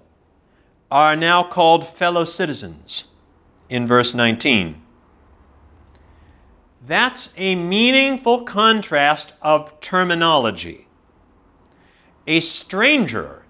are 0.90 1.16
now 1.16 1.42
called 1.42 1.86
fellow 1.86 2.24
citizens 2.24 3.04
in 3.70 3.86
verse 3.86 4.12
19. 4.12 4.82
That's 6.84 7.32
a 7.38 7.54
meaningful 7.54 8.42
contrast 8.42 9.32
of 9.40 9.78
terminology. 9.80 10.88
A 12.26 12.40
stranger 12.40 13.46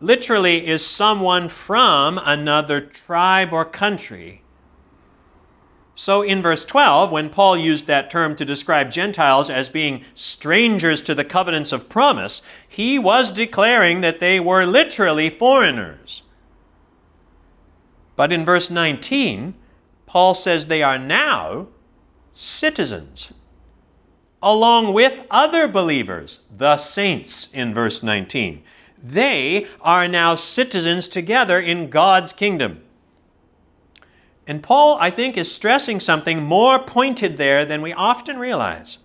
literally 0.00 0.66
is 0.66 0.86
someone 0.86 1.48
from 1.48 2.20
another 2.24 2.80
tribe 2.80 3.52
or 3.52 3.64
country 3.64 4.43
so 5.94 6.22
in 6.22 6.42
verse 6.42 6.64
12, 6.64 7.12
when 7.12 7.30
Paul 7.30 7.56
used 7.56 7.86
that 7.86 8.10
term 8.10 8.34
to 8.36 8.44
describe 8.44 8.90
Gentiles 8.90 9.48
as 9.48 9.68
being 9.68 10.04
strangers 10.14 11.00
to 11.02 11.14
the 11.14 11.24
covenants 11.24 11.70
of 11.70 11.88
promise, 11.88 12.42
he 12.68 12.98
was 12.98 13.30
declaring 13.30 14.00
that 14.00 14.18
they 14.18 14.40
were 14.40 14.66
literally 14.66 15.30
foreigners. 15.30 16.22
But 18.16 18.32
in 18.32 18.44
verse 18.44 18.70
19, 18.70 19.54
Paul 20.06 20.34
says 20.34 20.66
they 20.66 20.82
are 20.82 20.98
now 20.98 21.68
citizens, 22.32 23.32
along 24.42 24.92
with 24.92 25.24
other 25.30 25.68
believers, 25.68 26.44
the 26.54 26.76
saints 26.76 27.52
in 27.52 27.72
verse 27.72 28.02
19. 28.02 28.62
They 29.02 29.66
are 29.80 30.08
now 30.08 30.34
citizens 30.34 31.08
together 31.08 31.60
in 31.60 31.90
God's 31.90 32.32
kingdom. 32.32 32.83
And 34.46 34.62
Paul, 34.62 34.98
I 35.00 35.10
think, 35.10 35.36
is 35.36 35.50
stressing 35.50 36.00
something 36.00 36.42
more 36.42 36.78
pointed 36.78 37.38
there 37.38 37.64
than 37.64 37.80
we 37.80 37.92
often 37.92 38.38
realize. 38.38 38.98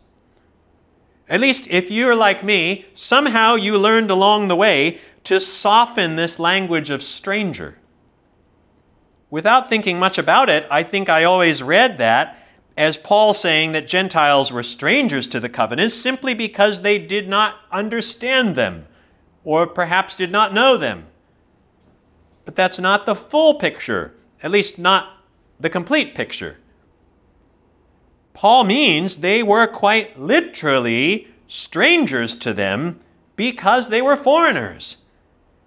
At 1.30 1.40
least 1.40 1.68
if 1.70 1.92
you're 1.92 2.16
like 2.16 2.44
me, 2.44 2.86
somehow 2.94 3.56
you 3.56 3.78
learned 3.78 4.12
along 4.12 4.48
the 4.48 4.56
way 4.56 5.00
to 5.26 5.40
soften 5.40 6.16
this 6.16 6.40
language 6.40 6.90
of 6.90 7.04
stranger. 7.04 7.78
Without 9.30 9.70
thinking 9.70 10.00
much 10.00 10.18
about 10.18 10.50
it, 10.50 10.66
I 10.72 10.84
think 10.84 11.08
I 11.08 11.24
always 11.24 11.62
read 11.62 12.00
that 12.00 12.36
as 12.76 12.98
Paul 12.98 13.34
saying 13.34 13.74
that 13.74 13.88
Gentiles 13.88 14.52
were 14.52 14.64
strangers 14.64 15.28
to 15.28 15.40
the 15.40 15.50
covenant 15.50 15.92
simply 15.92 16.34
because 16.34 16.82
they 16.82 16.98
did 16.98 17.30
not 17.30 17.56
understand 17.72 18.56
them 18.56 18.88
or 19.44 19.68
perhaps 19.68 20.16
did 20.16 20.32
not 20.32 20.54
know 20.54 20.78
them. 20.78 21.06
But 22.46 22.56
that's 22.56 22.80
not 22.80 23.06
the 23.06 23.16
full 23.16 23.56
picture, 23.56 24.16
at 24.42 24.50
least 24.50 24.80
not 24.80 25.19
the 25.60 25.70
complete 25.70 26.16
picture. 26.16 26.58
Paul 28.34 28.64
means 28.64 29.18
they 29.18 29.44
were 29.44 29.68
quite 29.68 30.20
literally 30.20 31.28
strangers 31.48 32.36
to 32.36 32.54
them 32.54 33.00
because 33.36 33.90
they 33.90 34.02
were 34.02 34.16
foreigners, 34.16 34.98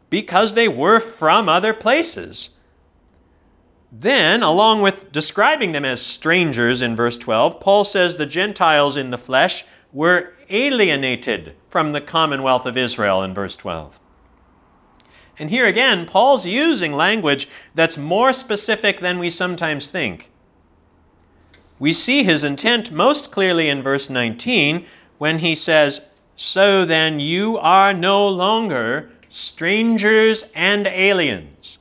because 0.08 0.54
they 0.54 0.68
were 0.68 1.00
from 1.00 1.48
other 1.48 1.74
places. 1.74 2.50
Then, 3.90 4.42
along 4.42 4.80
with 4.80 5.12
describing 5.12 5.72
them 5.72 5.84
as 5.84 6.00
strangers 6.00 6.80
in 6.80 6.96
verse 6.96 7.18
12, 7.18 7.60
Paul 7.60 7.84
says 7.84 8.16
the 8.16 8.24
Gentiles 8.24 8.96
in 8.96 9.10
the 9.10 9.18
flesh 9.18 9.66
were 9.92 10.32
alienated 10.48 11.54
from 11.68 11.92
the 11.92 12.00
commonwealth 12.00 12.64
of 12.64 12.78
Israel 12.78 13.22
in 13.22 13.34
verse 13.34 13.56
12. 13.56 14.00
And 15.42 15.50
here 15.50 15.66
again, 15.66 16.06
Paul's 16.06 16.46
using 16.46 16.92
language 16.92 17.48
that's 17.74 17.98
more 17.98 18.32
specific 18.32 19.00
than 19.00 19.18
we 19.18 19.28
sometimes 19.28 19.88
think. 19.88 20.30
We 21.78 21.92
see 21.92 22.22
his 22.22 22.44
intent 22.44 22.92
most 22.92 23.32
clearly 23.32 23.68
in 23.68 23.82
verse 23.82 24.08
19 24.08 24.86
when 25.18 25.40
he 25.40 25.56
says, 25.56 26.00
So 26.36 26.84
then 26.84 27.18
you 27.18 27.58
are 27.58 27.92
no 27.92 28.28
longer 28.28 29.10
strangers 29.28 30.44
and 30.54 30.86
aliens 30.86 31.80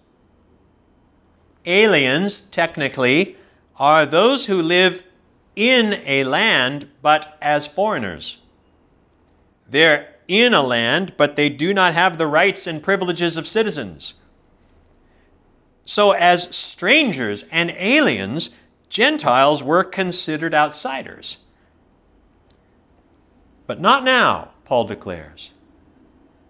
aliens, 1.66 2.42
technically, 2.42 3.38
are 3.78 4.06
those 4.06 4.46
who 4.48 4.62
live 4.62 5.04
in 5.56 6.02
a 6.06 6.24
land 6.24 6.90
but 7.02 7.38
as 7.42 7.68
foreigners. 7.68 8.40
They're 9.70 10.11
in 10.28 10.54
a 10.54 10.62
land, 10.62 11.14
but 11.18 11.36
they 11.36 11.50
do 11.50 11.74
not 11.74 11.94
have 11.94 12.18
the 12.18 12.28
rights 12.28 12.68
and 12.68 12.82
privileges 12.82 13.38
of 13.38 13.48
citizens. 13.48 14.16
So, 15.86 16.12
as 16.12 16.56
strangers 16.56 17.44
and 17.52 17.72
aliens, 17.72 18.52
Gentiles 18.90 19.64
were 19.64 19.84
considered 19.84 20.54
outsiders. 20.54 21.38
But 23.68 23.80
not 23.80 24.04
now, 24.04 24.52
Paul 24.66 24.86
declares. 24.86 25.54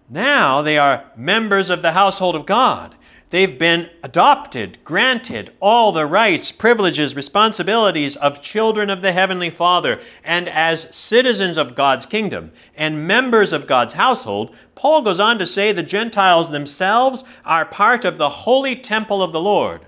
Now 0.09 0.61
they 0.61 0.77
are 0.77 1.05
members 1.15 1.69
of 1.69 1.81
the 1.81 1.93
household 1.93 2.35
of 2.35 2.45
God 2.45 2.95
They've 3.31 3.57
been 3.57 3.89
adopted, 4.03 4.77
granted 4.83 5.53
all 5.61 5.93
the 5.93 6.05
rights, 6.05 6.51
privileges, 6.51 7.15
responsibilities 7.15 8.17
of 8.17 8.41
children 8.41 8.89
of 8.89 9.01
the 9.01 9.13
Heavenly 9.13 9.49
Father. 9.49 10.01
And 10.25 10.49
as 10.49 10.93
citizens 10.93 11.57
of 11.57 11.73
God's 11.73 12.05
kingdom 12.05 12.51
and 12.75 13.07
members 13.07 13.53
of 13.53 13.67
God's 13.67 13.93
household, 13.93 14.53
Paul 14.75 15.01
goes 15.01 15.21
on 15.21 15.39
to 15.39 15.45
say 15.45 15.71
the 15.71 15.81
Gentiles 15.81 16.51
themselves 16.51 17.23
are 17.45 17.63
part 17.63 18.03
of 18.03 18.17
the 18.17 18.29
holy 18.29 18.75
temple 18.75 19.23
of 19.23 19.31
the 19.31 19.41
Lord. 19.41 19.87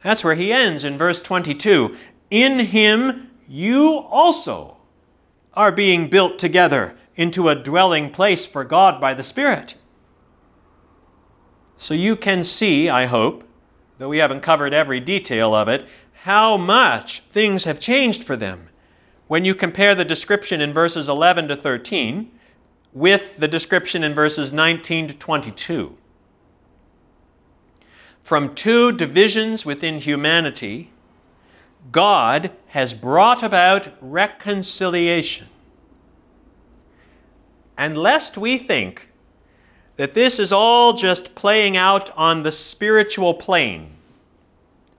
That's 0.00 0.24
where 0.24 0.34
he 0.34 0.54
ends 0.54 0.84
in 0.84 0.96
verse 0.96 1.20
22. 1.20 1.94
In 2.30 2.60
him 2.60 3.30
you 3.46 4.06
also 4.08 4.78
are 5.52 5.70
being 5.70 6.08
built 6.08 6.38
together 6.38 6.96
into 7.14 7.50
a 7.50 7.54
dwelling 7.54 8.10
place 8.10 8.46
for 8.46 8.64
God 8.64 9.02
by 9.02 9.12
the 9.12 9.22
Spirit. 9.22 9.74
So 11.84 11.92
you 11.92 12.16
can 12.16 12.44
see, 12.44 12.88
I 12.88 13.04
hope, 13.04 13.44
though 13.98 14.08
we 14.08 14.16
haven't 14.16 14.40
covered 14.40 14.72
every 14.72 15.00
detail 15.00 15.54
of 15.54 15.68
it, 15.68 15.86
how 16.22 16.56
much 16.56 17.20
things 17.20 17.64
have 17.64 17.78
changed 17.78 18.24
for 18.24 18.36
them 18.36 18.70
when 19.26 19.44
you 19.44 19.54
compare 19.54 19.94
the 19.94 20.02
description 20.02 20.62
in 20.62 20.72
verses 20.72 21.10
11 21.10 21.48
to 21.48 21.56
13 21.56 22.30
with 22.94 23.36
the 23.36 23.46
description 23.46 24.02
in 24.02 24.14
verses 24.14 24.50
19 24.50 25.08
to 25.08 25.14
22. 25.14 25.98
From 28.22 28.54
two 28.54 28.90
divisions 28.90 29.66
within 29.66 29.98
humanity, 29.98 30.90
God 31.92 32.52
has 32.68 32.94
brought 32.94 33.42
about 33.42 33.90
reconciliation. 34.00 35.48
And 37.76 37.98
lest 37.98 38.38
we 38.38 38.56
think 38.56 39.10
that 39.96 40.14
this 40.14 40.38
is 40.38 40.52
all 40.52 40.92
just 40.92 41.34
playing 41.34 41.76
out 41.76 42.10
on 42.16 42.42
the 42.42 42.52
spiritual 42.52 43.34
plane. 43.34 43.90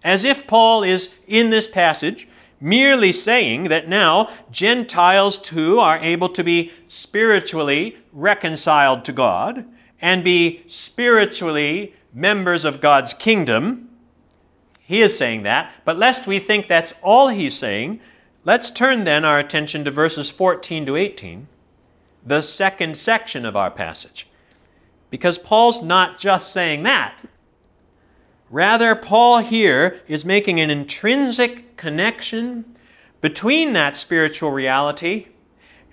As 0.04 0.24
if 0.24 0.48
Paul 0.48 0.84
is 0.84 1.18
in 1.28 1.50
this 1.50 1.68
passage 1.68 2.28
merely 2.62 3.12
saying 3.12 3.66
that 3.66 3.88
now 3.90 4.30
Gentiles 4.52 5.38
too 5.38 5.80
are 5.80 5.98
able 5.98 6.30
to 6.30 6.44
be 6.44 6.72
spiritually 6.88 7.98
reconciled 8.14 9.04
to 9.06 9.12
God 9.12 9.66
and 10.02 10.24
be 10.24 10.64
spiritually 10.68 11.94
members 12.14 12.64
of 12.66 12.82
God's 12.82 13.14
kingdom. 13.14 13.90
He 14.80 15.02
is 15.02 15.18
saying 15.18 15.44
that, 15.44 15.72
but 15.84 15.98
lest 15.98 16.28
we 16.28 16.40
think 16.40 16.68
that's 16.68 16.94
all 17.02 17.28
he's 17.30 17.58
saying, 17.58 18.00
let's 18.44 18.72
turn 18.72 19.04
then 19.04 19.26
our 19.26 19.40
attention 19.40 19.84
to 19.86 19.92
verses 19.92 20.32
14 20.32 20.86
to 20.86 20.96
18, 20.96 21.48
the 22.26 22.42
second 22.42 22.96
section 22.96 23.46
of 23.46 23.56
our 23.56 23.72
passage. 23.72 24.28
Because 25.16 25.40
Paul's 25.40 25.82
not 25.82 26.20
just 26.20 26.52
saying 26.52 26.84
that. 26.84 27.16
Rather, 28.50 28.94
Paul 28.96 29.38
here 29.38 30.02
is 30.08 30.26
making 30.26 30.60
an 30.60 30.70
intrinsic 30.70 31.78
connection 31.78 32.66
between 33.22 33.72
that 33.72 33.96
spiritual 33.96 34.52
reality 34.52 35.28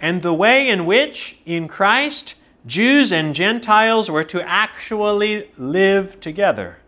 and 0.00 0.22
the 0.22 0.34
way 0.34 0.68
in 0.68 0.86
which, 0.86 1.38
in 1.46 1.68
Christ, 1.68 2.34
Jews 2.66 3.12
and 3.12 3.32
Gentiles 3.32 4.10
were 4.10 4.24
to 4.24 4.42
actually 4.42 5.48
live 5.56 6.18
together. 6.18 6.80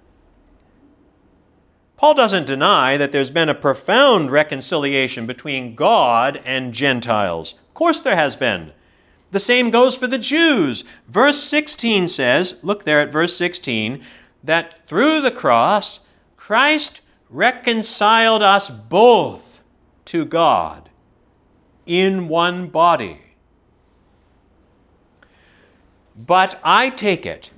Paul 1.97 2.15
doesn't 2.15 2.49
deny 2.49 2.97
that 2.97 3.13
there's 3.13 3.31
been 3.31 3.49
a 3.49 3.55
profound 3.55 4.33
reconciliation 4.33 5.25
between 5.25 5.77
God 5.77 6.43
and 6.45 6.75
Gentiles. 6.75 7.55
Of 7.69 7.75
course, 7.75 8.01
there 8.01 8.17
has 8.17 8.35
been. 8.35 8.73
The 9.35 9.41
same 9.41 9.71
goes 9.71 9.97
for 9.97 10.07
the 10.07 10.17
Jews. 10.17 10.85
Verse 11.09 11.43
16 11.43 12.07
says, 12.07 12.57
look 12.63 12.85
there 12.85 13.01
at 13.01 13.11
verse 13.11 13.37
16, 13.37 14.01
that 14.45 14.87
through 14.87 15.23
the 15.23 15.33
cross, 15.33 16.07
Christ 16.37 17.01
reconciled 17.29 18.45
us 18.45 18.71
both 18.71 19.65
to 20.05 20.25
God 20.25 20.89
in 21.85 22.29
one 22.29 22.69
body. 22.69 23.23
But 26.17 26.61
I 26.63 26.91
take 26.91 27.27
it 27.27 27.51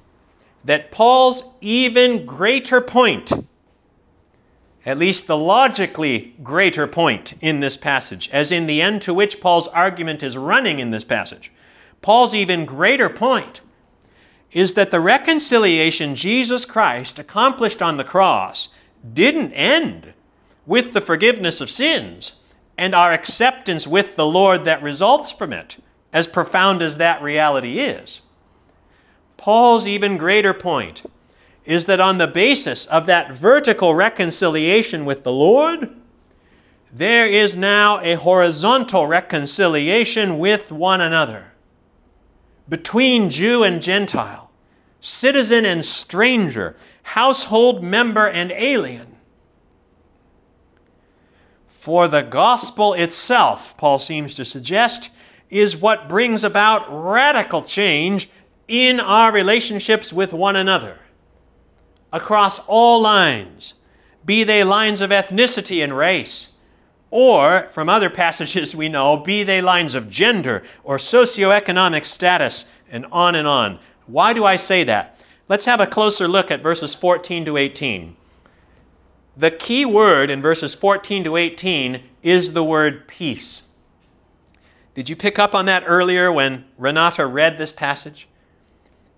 that 0.64 0.90
Paul's 0.90 1.44
even 1.60 2.24
greater 2.24 2.80
point, 2.80 3.34
at 4.86 4.96
least 4.96 5.26
the 5.26 5.36
logically 5.36 6.34
greater 6.42 6.86
point 6.86 7.34
in 7.42 7.60
this 7.60 7.76
passage, 7.76 8.30
as 8.32 8.50
in 8.50 8.66
the 8.66 8.80
end 8.80 9.02
to 9.02 9.12
which 9.12 9.42
Paul's 9.42 9.68
argument 9.68 10.22
is 10.22 10.38
running 10.38 10.78
in 10.78 10.90
this 10.90 11.04
passage, 11.04 11.52
Paul's 12.06 12.36
even 12.36 12.66
greater 12.66 13.08
point 13.08 13.62
is 14.52 14.74
that 14.74 14.92
the 14.92 15.00
reconciliation 15.00 16.14
Jesus 16.14 16.64
Christ 16.64 17.18
accomplished 17.18 17.82
on 17.82 17.96
the 17.96 18.04
cross 18.04 18.68
didn't 19.12 19.52
end 19.54 20.14
with 20.66 20.92
the 20.92 21.00
forgiveness 21.00 21.60
of 21.60 21.68
sins 21.68 22.34
and 22.78 22.94
our 22.94 23.10
acceptance 23.10 23.88
with 23.88 24.14
the 24.14 24.24
Lord 24.24 24.64
that 24.66 24.84
results 24.84 25.32
from 25.32 25.52
it, 25.52 25.78
as 26.12 26.28
profound 26.28 26.80
as 26.80 26.98
that 26.98 27.20
reality 27.22 27.80
is. 27.80 28.20
Paul's 29.36 29.88
even 29.88 30.16
greater 30.16 30.54
point 30.54 31.02
is 31.64 31.86
that 31.86 31.98
on 31.98 32.18
the 32.18 32.28
basis 32.28 32.86
of 32.86 33.06
that 33.06 33.32
vertical 33.32 33.96
reconciliation 33.96 35.06
with 35.06 35.24
the 35.24 35.32
Lord, 35.32 35.90
there 36.92 37.26
is 37.26 37.56
now 37.56 37.98
a 37.98 38.14
horizontal 38.14 39.08
reconciliation 39.08 40.38
with 40.38 40.70
one 40.70 41.00
another 41.00 41.50
between 42.68 43.30
Jew 43.30 43.62
and 43.62 43.80
Gentile, 43.80 44.50
citizen 45.00 45.64
and 45.64 45.84
stranger, 45.84 46.76
household 47.02 47.82
member 47.82 48.26
and 48.26 48.50
alien. 48.52 49.16
For 51.66 52.08
the 52.08 52.22
gospel 52.22 52.94
itself, 52.94 53.76
Paul 53.76 53.98
seems 53.98 54.34
to 54.36 54.44
suggest, 54.44 55.10
is 55.48 55.76
what 55.76 56.08
brings 56.08 56.42
about 56.42 56.86
radical 56.90 57.62
change 57.62 58.28
in 58.66 58.98
our 58.98 59.32
relationships 59.32 60.12
with 60.12 60.32
one 60.32 60.56
another 60.56 60.98
across 62.12 62.58
all 62.66 63.00
lines, 63.00 63.74
be 64.24 64.42
they 64.42 64.64
lines 64.64 65.00
of 65.00 65.10
ethnicity 65.10 65.82
and 65.84 65.96
race, 65.96 66.54
or 67.10 67.62
from 67.70 67.88
other 67.88 68.10
passages 68.10 68.74
we 68.74 68.88
know, 68.88 69.16
be 69.16 69.42
they 69.42 69.60
lines 69.60 69.94
of 69.94 70.08
gender 70.08 70.62
or 70.82 70.96
socioeconomic 70.96 72.04
status, 72.04 72.64
and 72.90 73.06
on 73.12 73.34
and 73.34 73.46
on. 73.46 73.78
Why 74.06 74.32
do 74.32 74.44
I 74.44 74.56
say 74.56 74.84
that? 74.84 75.24
Let's 75.48 75.64
have 75.66 75.80
a 75.80 75.86
closer 75.86 76.26
look 76.26 76.50
at 76.50 76.62
verses 76.62 76.94
14 76.94 77.44
to 77.44 77.56
18. 77.56 78.16
The 79.36 79.50
key 79.50 79.84
word 79.84 80.30
in 80.30 80.40
verses 80.40 80.74
14 80.74 81.24
to 81.24 81.36
18 81.36 82.02
is 82.22 82.52
the 82.52 82.64
word 82.64 83.06
peace. 83.06 83.64
Did 84.94 85.08
you 85.10 85.16
pick 85.16 85.38
up 85.38 85.54
on 85.54 85.66
that 85.66 85.84
earlier 85.86 86.32
when 86.32 86.64
Renata 86.78 87.26
read 87.26 87.58
this 87.58 87.72
passage? 87.72 88.28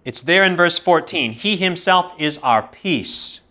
It's 0.04 0.22
there 0.22 0.42
in 0.42 0.56
verse 0.56 0.78
14. 0.78 1.32
He 1.32 1.56
himself 1.56 2.14
is 2.18 2.38
our 2.38 2.66
peace. 2.66 3.42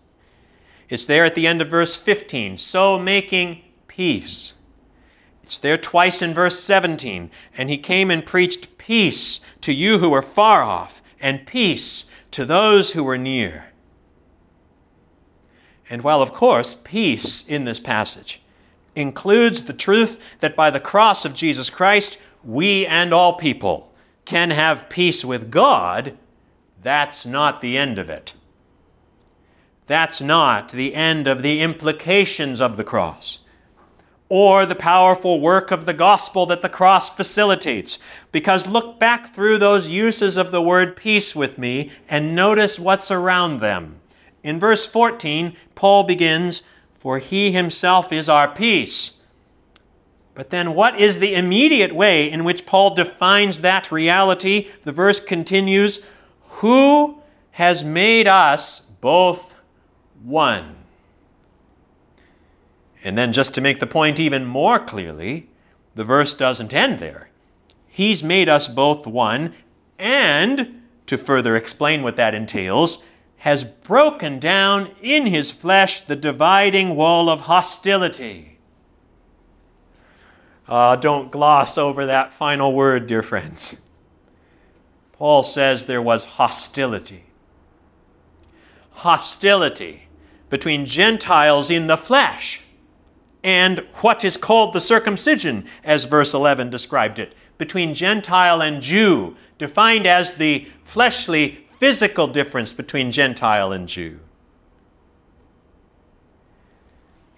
It's 0.90 1.06
there 1.06 1.24
at 1.24 1.36
the 1.36 1.48
end 1.48 1.62
of 1.62 1.70
verse 1.70 1.96
15. 1.96 2.58
So 2.58 3.00
making 3.00 3.62
peace. 3.98 4.54
It's 5.42 5.58
there 5.58 5.76
twice 5.76 6.22
in 6.22 6.36
verse 6.36 6.60
17. 6.60 7.32
And 7.58 7.68
he 7.68 7.80
came 7.80 8.12
and 8.12 8.24
preached 8.24 8.78
peace 8.78 9.42
to 9.62 9.74
you 9.74 9.98
who 9.98 10.12
were 10.12 10.22
far 10.22 10.62
off, 10.62 11.02
and 11.20 11.48
peace 11.48 12.06
to 12.30 12.46
those 12.46 12.92
who 12.92 13.04
were 13.04 13.18
near. 13.18 13.72
And 15.90 16.04
while, 16.04 16.22
of 16.22 16.32
course, 16.32 16.76
peace 16.76 17.44
in 17.48 17.66
this 17.66 17.80
passage 17.80 18.40
includes 18.96 19.64
the 19.64 19.74
truth 19.74 20.38
that 20.40 20.56
by 20.56 20.70
the 20.70 20.80
cross 20.80 21.26
of 21.26 21.34
Jesus 21.34 21.72
Christ, 21.72 22.20
we 22.44 22.86
and 22.86 23.12
all 23.12 23.34
people 23.34 23.96
can 24.26 24.52
have 24.52 24.90
peace 24.90 25.26
with 25.26 25.50
God, 25.50 26.16
that's 26.84 27.26
not 27.26 27.62
the 27.62 27.80
end 27.80 27.98
of 27.98 28.12
it. 28.12 28.36
That's 29.88 30.22
not 30.22 30.70
the 30.70 30.94
end 30.94 31.26
of 31.26 31.42
the 31.42 31.62
implications 31.62 32.62
of 32.62 32.78
the 32.78 32.84
cross 32.84 33.40
or 34.30 34.66
the 34.66 34.76
powerful 34.76 35.40
work 35.40 35.72
of 35.72 35.86
the 35.86 35.94
gospel 35.94 36.46
that 36.46 36.62
the 36.62 36.70
cross 36.70 37.10
facilitates. 37.10 37.98
Because 38.32 38.68
look 38.68 39.00
back 39.00 39.28
through 39.28 39.58
those 39.58 39.88
uses 39.88 40.38
of 40.38 40.52
the 40.52 40.62
word 40.62 40.96
peace 40.96 41.36
with 41.36 41.58
me 41.58 41.92
and 42.10 42.36
notice 42.36 42.80
what's 42.80 43.10
around 43.10 43.60
them. 43.60 44.00
In 44.44 44.60
verse 44.60 44.86
14, 44.86 45.56
Paul 45.76 46.04
begins, 46.04 46.64
For 46.92 47.20
he 47.20 47.52
himself 47.52 48.12
is 48.12 48.30
our 48.30 48.50
peace. 48.50 49.20
But 50.36 50.52
then, 50.52 50.76
what 50.76 51.00
is 51.00 51.18
the 51.18 51.34
immediate 51.34 51.94
way 51.94 52.30
in 52.30 52.44
which 52.44 52.66
Paul 52.66 52.94
defines 52.94 53.62
that 53.62 53.92
reality? 53.92 54.70
The 54.84 54.92
verse 54.92 55.20
continues, 55.20 56.06
Who 56.62 57.24
has 57.52 57.84
made 57.84 58.28
us 58.28 58.82
both 59.02 59.56
one? 60.22 60.77
And 63.04 63.18
then, 63.18 63.32
just 63.32 63.54
to 63.56 63.62
make 63.62 63.80
the 63.80 63.88
point 63.88 64.20
even 64.20 64.46
more 64.46 64.80
clearly, 64.80 65.50
the 65.96 66.04
verse 66.04 66.34
doesn't 66.34 66.74
end 66.74 67.00
there. 67.00 67.30
He's 67.88 68.24
made 68.24 68.50
us 68.50 68.68
both 68.68 69.08
one, 69.08 69.54
and 69.98 70.82
to 71.08 71.18
further 71.18 71.56
explain 71.56 72.04
what 72.04 72.18
that 72.18 72.36
entails, 72.36 73.00
has 73.38 73.64
broken 73.64 74.40
down 74.40 74.90
in 75.02 75.28
his 75.28 75.52
flesh 75.52 76.02
the 76.02 76.16
dividing 76.16 76.96
wall 76.96 77.30
of 77.30 77.42
hostility. 77.42 78.58
Uh, 80.68 80.96
don't 80.96 81.32
gloss 81.32 81.78
over 81.78 82.06
that 82.06 82.34
final 82.34 82.74
word, 82.74 83.08
dear 83.08 83.22
friends. 83.22 83.80
Paul 85.14 85.44
says 85.44 85.86
there 85.86 86.02
was 86.02 86.26
hostility. 86.26 87.24
Hostility 88.92 90.08
between 90.50 90.86
Gentiles 90.86 91.70
in 91.70 91.88
the 91.88 91.98
flesh 91.98 92.64
and 93.44 93.80
what 94.02 94.24
is 94.26 94.38
called 94.38 94.74
the 94.74 94.82
circumcision, 94.82 95.66
as 95.84 96.06
verse 96.06 96.34
11 96.34 96.70
described 96.70 97.20
it, 97.20 97.34
between 97.58 97.94
Gentile 97.94 98.62
and 98.62 98.82
Jew, 98.82 99.36
defined 99.58 100.06
as 100.06 100.34
the 100.34 100.68
fleshly 100.84 101.66
physical 101.72 102.28
difference 102.28 102.74
between 102.74 103.12
Gentile 103.12 103.72
and 103.72 103.88
Jew. 103.88 104.20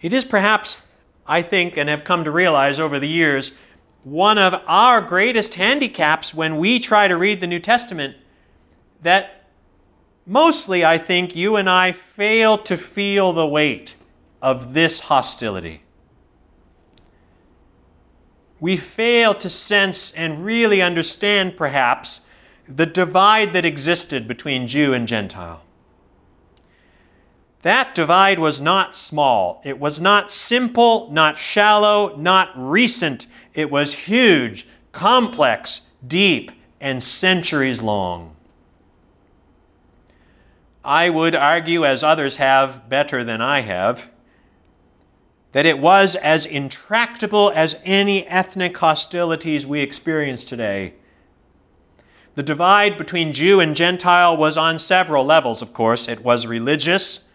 It 0.01 0.13
is 0.13 0.23
perhaps, 0.23 0.81
I 1.27 1.41
think, 1.41 1.77
and 1.77 1.89
have 1.89 2.03
come 2.03 2.23
to 2.23 2.31
realize 2.31 2.79
over 2.79 2.99
the 2.99 3.07
years, 3.07 3.51
one 4.03 4.37
of 4.37 4.63
our 4.65 5.01
greatest 5.01 5.55
handicaps 5.55 6.33
when 6.33 6.57
we 6.57 6.79
try 6.79 7.07
to 7.07 7.17
read 7.17 7.41
the 7.41 7.47
New 7.47 7.59
Testament 7.59 8.15
that 9.01 9.45
mostly, 10.25 10.85
I 10.85 10.97
think, 10.97 11.35
you 11.35 11.57
and 11.57 11.69
I 11.69 11.91
fail 11.91 12.57
to 12.59 12.77
feel 12.77 13.33
the 13.33 13.47
weight 13.47 13.95
of 14.41 14.73
this 14.73 15.01
hostility. 15.01 15.83
We 18.59 18.75
fail 18.75 19.33
to 19.35 19.49
sense 19.49 20.11
and 20.11 20.45
really 20.45 20.81
understand, 20.81 21.55
perhaps, 21.55 22.21
the 22.67 22.85
divide 22.85 23.53
that 23.53 23.65
existed 23.65 24.27
between 24.27 24.67
Jew 24.67 24.93
and 24.93 25.07
Gentile. 25.07 25.61
That 27.61 27.93
divide 27.93 28.39
was 28.39 28.61
not 28.61 28.95
small. 28.95 29.61
It 29.65 29.79
was 29.79 29.99
not 29.99 30.31
simple, 30.31 31.11
not 31.11 31.37
shallow, 31.37 32.15
not 32.15 32.51
recent. 32.55 33.27
It 33.53 33.69
was 33.69 33.93
huge, 33.93 34.67
complex, 34.91 35.81
deep, 36.05 36.51
and 36.79 37.03
centuries 37.03 37.81
long. 37.81 38.35
I 40.85 41.09
would 41.09 41.35
argue, 41.35 41.85
as 41.85 42.03
others 42.03 42.37
have 42.37 42.87
better 42.87 43.23
than 43.23 43.41
I 43.41 43.59
have, 43.61 44.09
that 45.51 45.65
it 45.65 45.79
was 45.79 46.15
as 46.15 46.45
intractable 46.45 47.51
as 47.55 47.79
any 47.83 48.25
ethnic 48.27 48.77
hostilities 48.77 49.65
we 49.65 49.81
experience 49.81 50.45
today. 50.45 50.93
The 52.35 52.43
divide 52.43 52.97
between 52.97 53.33
Jew 53.33 53.59
and 53.59 53.75
Gentile 53.75 54.37
was 54.37 54.57
on 54.57 54.79
several 54.79 55.25
levels, 55.25 55.61
of 55.61 55.73
course. 55.73 56.07
It 56.07 56.23
was 56.23 56.47
religious. 56.47 57.25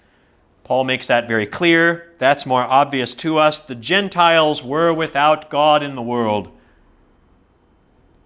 Paul 0.63 0.85
makes 0.85 1.09
that 1.09 1.29
very 1.29 1.45
clear. 1.45 2.13
That's 2.19 2.47
more 2.47 2.63
obvious 2.63 3.15
to 3.17 3.37
us. 3.37 3.61
The 3.61 3.75
Gentiles 3.75 4.63
were 4.63 4.95
without 4.95 5.51
God 5.51 5.83
in 5.83 5.95
the 5.95 6.03
world. 6.03 6.51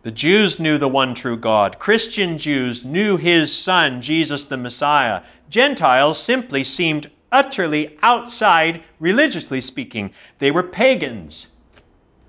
The 0.03 0.13
Jews 0.13 0.61
knew 0.61 0.79
the 0.79 0.89
one 0.89 1.15
true 1.15 1.37
God. 1.37 1.81
Christian 1.81 2.39
Jews 2.39 2.85
knew 2.85 3.17
his 3.17 3.53
Son, 3.53 4.01
Jesus 4.01 4.45
the 4.45 4.57
Messiah. 4.57 5.23
Gentiles 5.51 6.23
simply 6.23 6.63
seemed 6.63 7.11
utterly 7.31 7.99
outside, 8.03 8.83
religiously 8.99 9.61
speaking. 9.61 10.13
They 10.39 10.51
were 10.51 10.63
pagans 10.63 11.49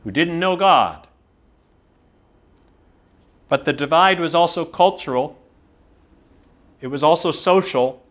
who 0.03 0.11
didn't 0.11 0.39
know 0.39 0.55
God. 0.55 1.07
But 3.47 3.65
the 3.65 3.73
divide 3.73 4.19
was 4.19 4.35
also 4.35 4.63
cultural, 4.63 5.37
it 6.81 6.87
was 6.87 7.03
also 7.03 7.31
social. 7.31 8.01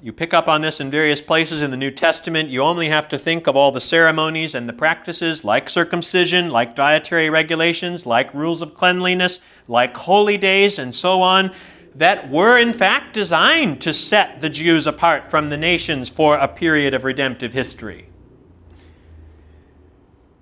You 0.00 0.12
pick 0.12 0.34
up 0.34 0.48
on 0.48 0.62
this 0.62 0.80
in 0.80 0.90
various 0.90 1.20
places 1.20 1.62
in 1.62 1.70
the 1.70 1.76
New 1.76 1.92
Testament. 1.92 2.48
You 2.48 2.62
only 2.62 2.88
have 2.88 3.06
to 3.08 3.18
think 3.18 3.46
of 3.46 3.56
all 3.56 3.70
the 3.70 3.80
ceremonies 3.80 4.52
and 4.52 4.68
the 4.68 4.72
practices, 4.72 5.44
like 5.44 5.68
circumcision, 5.68 6.50
like 6.50 6.74
dietary 6.74 7.30
regulations, 7.30 8.04
like 8.04 8.34
rules 8.34 8.62
of 8.62 8.74
cleanliness, 8.74 9.38
like 9.68 9.96
holy 9.96 10.36
days, 10.36 10.76
and 10.76 10.92
so 10.92 11.22
on, 11.22 11.52
that 11.94 12.30
were 12.30 12.58
in 12.58 12.72
fact 12.72 13.14
designed 13.14 13.80
to 13.82 13.92
set 13.92 14.40
the 14.40 14.50
Jews 14.50 14.86
apart 14.86 15.30
from 15.30 15.50
the 15.50 15.58
nations 15.58 16.08
for 16.08 16.36
a 16.36 16.48
period 16.48 16.94
of 16.94 17.04
redemptive 17.04 17.52
history. 17.52 18.08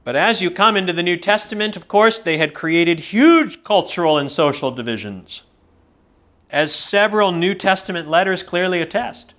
But 0.05 0.17
as 0.17 0.41
you 0.41 0.51
come 0.51 0.77
into 0.77 0.93
the 0.93 1.03
New 1.03 1.17
Testament, 1.17 1.77
of 1.77 1.87
course, 1.87 2.19
they 2.19 2.39
had 2.39 2.55
created 2.55 3.01
huge 3.01 3.63
cultural 3.65 4.17
and 4.17 4.31
social 4.31 4.71
divisions, 4.71 5.43
as 6.51 6.75
several 6.75 7.33
New 7.33 7.55
Testament 7.55 8.09
letters 8.09 8.43
clearly 8.43 8.81
attest. 8.81 9.35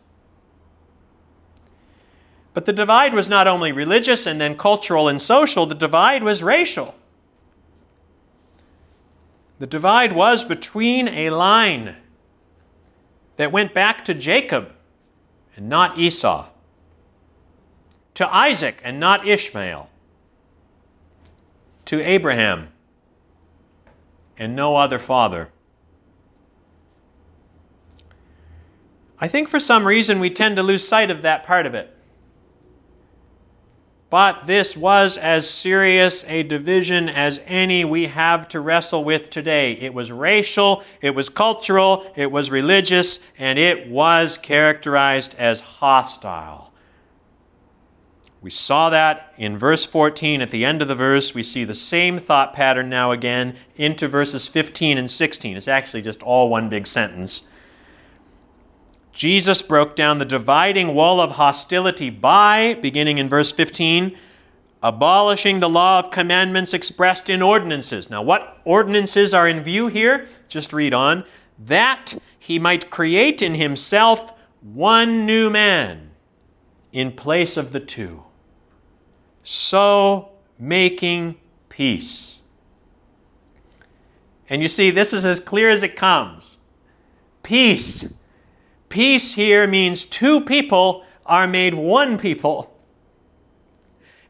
But 2.53 2.65
the 2.65 2.73
divide 2.73 3.13
was 3.13 3.29
not 3.29 3.47
only 3.47 3.71
religious 3.71 4.27
and 4.27 4.39
then 4.39 4.55
cultural 4.55 5.07
and 5.07 5.21
social, 5.21 5.65
the 5.65 5.75
divide 5.75 6.23
was 6.23 6.43
racial. 6.43 6.95
The 9.61 9.67
divide 9.67 10.13
was 10.13 10.43
between 10.43 11.07
a 11.07 11.29
line 11.29 11.97
that 13.37 13.51
went 13.51 13.75
back 13.75 14.03
to 14.05 14.15
Jacob 14.15 14.71
and 15.55 15.69
not 15.69 15.99
Esau, 15.99 16.49
to 18.15 18.35
Isaac 18.35 18.81
and 18.83 18.99
not 18.99 19.27
Ishmael, 19.27 19.87
to 21.85 22.01
Abraham 22.01 22.69
and 24.35 24.55
no 24.55 24.77
other 24.77 24.97
father. 24.97 25.49
I 29.19 29.27
think 29.27 29.47
for 29.47 29.59
some 29.59 29.85
reason 29.85 30.19
we 30.19 30.31
tend 30.31 30.55
to 30.55 30.63
lose 30.63 30.87
sight 30.87 31.11
of 31.11 31.21
that 31.21 31.43
part 31.43 31.67
of 31.67 31.75
it. 31.75 31.95
But 34.11 34.45
this 34.45 34.75
was 34.75 35.15
as 35.15 35.49
serious 35.49 36.25
a 36.27 36.43
division 36.43 37.07
as 37.07 37.39
any 37.45 37.85
we 37.85 38.07
have 38.07 38.45
to 38.49 38.59
wrestle 38.59 39.05
with 39.05 39.29
today. 39.29 39.71
It 39.71 39.93
was 39.93 40.11
racial, 40.11 40.83
it 40.99 41.15
was 41.15 41.29
cultural, 41.29 42.11
it 42.17 42.29
was 42.29 42.51
religious, 42.51 43.21
and 43.39 43.57
it 43.57 43.87
was 43.87 44.37
characterized 44.37 45.33
as 45.39 45.61
hostile. 45.61 46.73
We 48.41 48.49
saw 48.49 48.89
that 48.89 49.33
in 49.37 49.57
verse 49.57 49.85
14 49.85 50.41
at 50.41 50.49
the 50.49 50.65
end 50.65 50.81
of 50.81 50.89
the 50.89 50.95
verse. 50.95 51.33
We 51.33 51.43
see 51.43 51.63
the 51.63 51.73
same 51.73 52.17
thought 52.17 52.51
pattern 52.51 52.89
now 52.89 53.11
again 53.11 53.55
into 53.77 54.09
verses 54.09 54.45
15 54.49 54.97
and 54.97 55.09
16. 55.09 55.55
It's 55.55 55.69
actually 55.69 56.01
just 56.01 56.21
all 56.21 56.49
one 56.49 56.67
big 56.67 56.85
sentence. 56.85 57.43
Jesus 59.13 59.61
broke 59.61 59.95
down 59.95 60.17
the 60.17 60.25
dividing 60.25 60.93
wall 60.93 61.19
of 61.19 61.33
hostility 61.33 62.09
by, 62.09 62.75
beginning 62.81 63.17
in 63.17 63.27
verse 63.27 63.51
15, 63.51 64.17
abolishing 64.81 65.59
the 65.59 65.69
law 65.69 65.99
of 65.99 66.11
commandments 66.11 66.73
expressed 66.73 67.29
in 67.29 67.41
ordinances. 67.41 68.09
Now, 68.09 68.21
what 68.21 68.59
ordinances 68.63 69.33
are 69.33 69.47
in 69.47 69.63
view 69.63 69.87
here? 69.87 70.27
Just 70.47 70.73
read 70.73 70.93
on. 70.93 71.25
That 71.59 72.13
he 72.39 72.57
might 72.57 72.89
create 72.89 73.41
in 73.41 73.55
himself 73.55 74.33
one 74.61 75.25
new 75.25 75.49
man 75.49 76.11
in 76.93 77.11
place 77.11 77.57
of 77.57 77.71
the 77.71 77.79
two, 77.79 78.23
so 79.43 80.31
making 80.59 81.35
peace. 81.69 82.39
And 84.49 84.61
you 84.61 84.67
see, 84.67 84.91
this 84.91 85.13
is 85.13 85.25
as 85.25 85.39
clear 85.39 85.69
as 85.69 85.83
it 85.83 85.95
comes. 85.95 86.59
Peace. 87.41 88.13
Peace 88.91 89.35
here 89.35 89.65
means 89.67 90.03
two 90.03 90.41
people 90.41 91.05
are 91.25 91.47
made 91.47 91.73
one 91.73 92.17
people. 92.17 92.77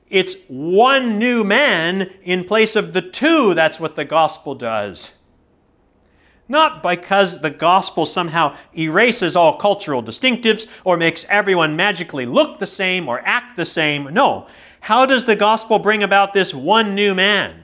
It's 0.07 0.35
one 0.47 1.17
new 1.17 1.43
man 1.43 2.11
in 2.21 2.43
place 2.43 2.75
of 2.75 2.93
the 2.93 3.01
two. 3.01 3.55
That's 3.55 3.79
what 3.79 3.95
the 3.95 4.05
gospel 4.05 4.53
does. 4.53 5.17
Not 6.47 6.83
because 6.83 7.41
the 7.41 7.49
gospel 7.49 8.05
somehow 8.05 8.55
erases 8.77 9.35
all 9.35 9.57
cultural 9.57 10.03
distinctives 10.03 10.69
or 10.85 10.95
makes 10.95 11.25
everyone 11.27 11.75
magically 11.75 12.27
look 12.27 12.59
the 12.59 12.67
same 12.67 13.09
or 13.09 13.19
act 13.25 13.55
the 13.55 13.65
same. 13.65 14.13
No. 14.13 14.45
How 14.81 15.07
does 15.07 15.25
the 15.25 15.35
gospel 15.35 15.79
bring 15.79 16.03
about 16.03 16.33
this 16.33 16.53
one 16.53 16.93
new 16.93 17.15
man? 17.15 17.63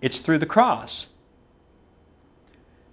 It's 0.00 0.18
through 0.18 0.38
the 0.38 0.46
cross. 0.46 1.08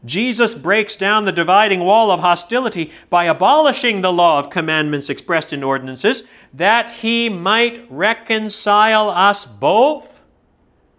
Jesus 0.05 0.53
breaks 0.53 0.95
down 0.95 1.25
the 1.25 1.31
dividing 1.31 1.81
wall 1.81 2.11
of 2.11 2.19
hostility 2.19 2.91
by 3.09 3.25
abolishing 3.25 4.01
the 4.01 4.11
law 4.11 4.39
of 4.39 4.49
commandments 4.49 5.09
expressed 5.09 5.53
in 5.53 5.63
ordinances, 5.63 6.23
that 6.53 6.89
he 6.89 7.29
might 7.29 7.85
reconcile 7.89 9.09
us 9.09 9.45
both 9.45 10.21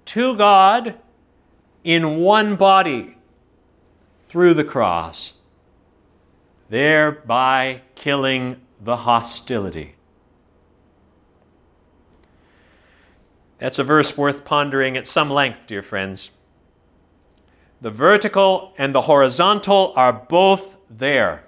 to 0.06 0.36
God 0.36 0.98
in 1.82 2.16
one 2.16 2.56
body 2.56 3.16
through 4.22 4.54
the 4.54 4.64
cross, 4.64 5.34
thereby 6.70 7.82
killing 7.94 8.60
the 8.80 8.96
hostility. 8.96 9.96
That's 13.58 13.78
a 13.78 13.84
verse 13.84 14.16
worth 14.16 14.44
pondering 14.44 14.96
at 14.96 15.06
some 15.06 15.30
length, 15.30 15.66
dear 15.66 15.82
friends. 15.82 16.30
The 17.84 17.90
vertical 17.90 18.72
and 18.78 18.94
the 18.94 19.02
horizontal 19.02 19.92
are 19.94 20.14
both 20.14 20.80
there, 20.88 21.44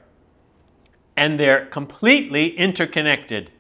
and 1.17 1.41
they're 1.41 1.65
completely 1.65 2.49
interconnected. 2.59 3.51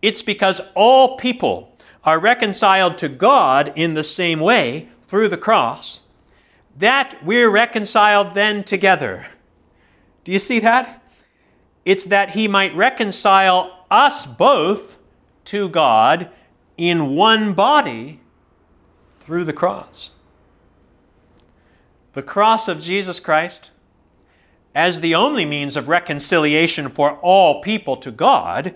It's 0.00 0.22
because 0.22 0.60
all 0.76 1.16
people 1.16 1.76
are 2.04 2.20
reconciled 2.20 2.96
to 2.98 3.08
God 3.08 3.72
in 3.74 3.94
the 3.94 4.04
same 4.04 4.38
way 4.38 4.88
through 5.02 5.26
the 5.26 5.36
cross 5.36 6.02
that 6.78 7.16
we're 7.24 7.50
reconciled 7.50 8.34
then 8.34 8.62
together. 8.62 9.26
Do 10.22 10.30
you 10.30 10.38
see 10.38 10.60
that? 10.60 11.02
It's 11.84 12.04
that 12.04 12.34
He 12.34 12.46
might 12.46 12.72
reconcile 12.76 13.84
us 13.90 14.26
both 14.26 14.98
to 15.46 15.68
God 15.70 16.30
in 16.76 17.16
one 17.16 17.52
body 17.52 18.20
through 19.18 19.42
the 19.42 19.52
cross 19.52 20.10
the 22.16 22.22
cross 22.22 22.66
of 22.66 22.80
Jesus 22.80 23.20
Christ 23.20 23.70
as 24.74 25.02
the 25.02 25.14
only 25.14 25.44
means 25.44 25.76
of 25.76 25.86
reconciliation 25.86 26.88
for 26.88 27.18
all 27.20 27.60
people 27.60 27.94
to 27.98 28.10
God 28.10 28.74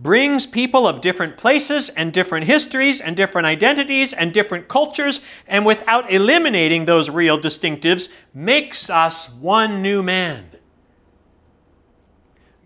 brings 0.00 0.46
people 0.46 0.88
of 0.88 1.02
different 1.02 1.36
places 1.36 1.90
and 1.90 2.10
different 2.10 2.46
histories 2.46 3.02
and 3.02 3.14
different 3.14 3.46
identities 3.46 4.14
and 4.14 4.32
different 4.32 4.66
cultures, 4.66 5.20
and 5.46 5.66
without 5.66 6.10
eliminating 6.10 6.86
those 6.86 7.10
real 7.10 7.38
distinctives, 7.38 8.08
makes 8.32 8.88
us 8.88 9.28
one 9.28 9.82
new 9.82 10.02
man. 10.02 10.48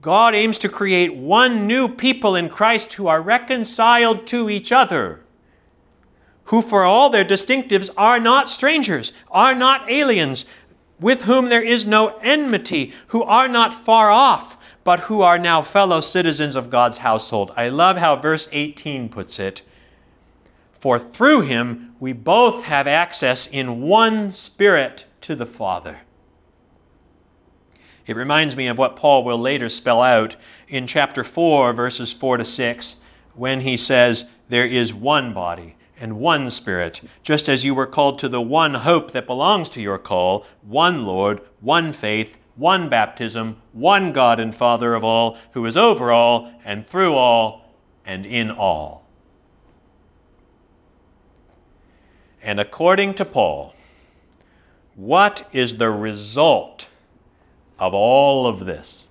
God 0.01 0.37
aims 0.37 0.59
to 0.59 0.69
create 0.69 1.17
one 1.17 1.67
new 1.67 1.89
people 1.89 2.37
in 2.37 2.49
Christ 2.51 2.93
who 2.93 3.09
are 3.09 3.21
reconciled 3.21 4.29
to 4.29 4.49
each 4.49 4.71
other 4.71 5.25
who 6.45 6.63
for 6.63 6.85
all 6.85 7.09
their 7.09 7.25
distinctives 7.25 7.91
are 7.97 8.21
not 8.21 8.49
strangers, 8.49 9.13
are 9.31 9.55
not 9.55 9.91
aliens, 9.91 10.45
with 11.01 11.25
whom 11.25 11.49
there 11.49 11.63
is 11.63 11.87
no 11.87 12.17
enmity, 12.23 12.93
who 13.09 13.23
are 13.25 13.49
not 13.49 13.75
far 13.75 14.11
off, 14.11 14.57
but 14.85 15.01
who 15.01 15.21
are 15.21 15.39
now 15.39 15.63
fellow 15.63 16.01
citizens 16.01 16.57
of 16.57 16.71
God's 16.71 16.99
household. 16.99 17.53
I 17.57 17.69
love 17.69 17.99
how 17.99 18.17
verse 18.17 18.49
18 18.53 19.09
puts 19.09 19.39
it. 19.39 19.63
For 20.73 20.99
through 20.99 21.43
him 21.43 21.95
we 22.01 22.13
both 22.13 22.65
have 22.65 22.87
access 22.87 23.47
in 23.47 23.83
one 23.83 24.33
spirit 24.33 25.07
to 25.23 25.35
the 25.35 25.47
Father. 25.47 26.01
It 28.07 28.17
reminds 28.17 28.57
me 28.57 28.67
of 28.67 28.79
what 28.79 28.97
Paul 28.97 29.23
will 29.23 29.39
later 29.39 29.69
spell 29.69 30.03
out 30.03 30.37
in 30.67 30.89
chapter 30.89 31.23
4, 31.23 31.73
verses 31.73 32.13
4 32.13 32.39
to 32.39 32.45
6, 32.45 32.97
when 33.35 33.61
he 33.61 33.77
says, 33.77 34.27
There 34.49 34.67
is 34.67 34.93
one 34.93 35.33
body 35.33 35.77
and 36.03 36.19
one 36.19 36.51
Spirit, 36.51 37.01
just 37.23 37.49
as 37.49 37.65
you 37.65 37.77
were 37.77 37.87
called 37.87 38.19
to 38.19 38.29
the 38.29 38.43
one 38.43 38.75
hope 38.75 39.13
that 39.13 39.25
belongs 39.25 39.71
to 39.71 39.81
your 39.81 39.99
call, 39.99 40.45
one 40.61 41.07
Lord, 41.07 41.41
one 41.61 41.93
faith, 41.93 42.39
one 42.57 42.89
baptism, 42.89 43.63
one 43.73 44.11
God 44.11 44.41
and 44.41 44.53
Father 44.53 44.95
of 44.95 45.05
all, 45.05 45.39
who 45.53 45.65
is 45.65 45.77
over 45.77 46.11
all, 46.11 46.53
and 46.65 46.85
through 46.85 47.15
all, 47.15 47.73
and 48.05 48.27
in 48.27 48.51
all. 48.51 49.07
And 52.43 52.59
according 52.59 53.15
to 53.15 53.25
Paul, 53.25 53.73
what 54.97 55.49
is 55.53 55.77
the 55.77 55.91
result 55.91 56.89
of 57.79 57.95
all 57.95 58.49
of 58.49 58.67
this? 58.67 59.07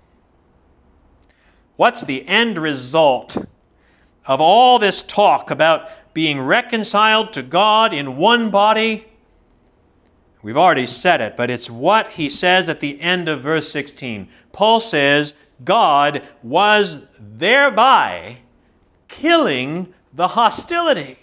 What's 1.77 2.01
the 2.01 2.27
end 2.27 2.57
result 2.57 3.37
of 4.27 4.41
all 4.41 4.77
this 4.77 5.01
talk 5.01 5.49
about 5.49 5.89
being 6.13 6.41
reconciled 6.41 7.33
to 7.33 7.43
God 7.43 7.93
in 7.93 8.17
one 8.17 8.49
body. 8.49 9.05
We've 10.43 10.57
already 10.57 10.87
said 10.87 11.21
it, 11.21 11.37
but 11.37 11.51
it's 11.51 11.69
what 11.69 12.13
he 12.13 12.29
says 12.29 12.67
at 12.67 12.79
the 12.79 12.99
end 12.99 13.29
of 13.29 13.41
verse 13.41 13.71
16. 13.71 14.27
Paul 14.51 14.79
says, 14.79 15.33
God 15.63 16.23
was 16.41 17.07
thereby 17.19 18.37
killing 19.07 19.93
the 20.13 20.29
hostility. 20.29 21.17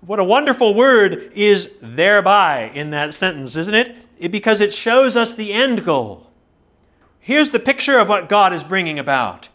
What 0.00 0.20
a 0.20 0.24
wonderful 0.24 0.74
word 0.74 1.32
is 1.34 1.72
thereby 1.80 2.70
in 2.74 2.90
that 2.90 3.14
sentence, 3.14 3.56
isn't 3.56 3.74
it? 3.74 3.96
it? 4.18 4.30
Because 4.30 4.60
it 4.60 4.74
shows 4.74 5.16
us 5.16 5.34
the 5.34 5.52
end 5.52 5.84
goal. 5.84 6.30
Here's 7.18 7.50
the 7.50 7.58
picture 7.58 7.98
of 7.98 8.10
what 8.10 8.28
God 8.28 8.52
is 8.52 8.62
bringing 8.62 8.98
about. 8.98 9.48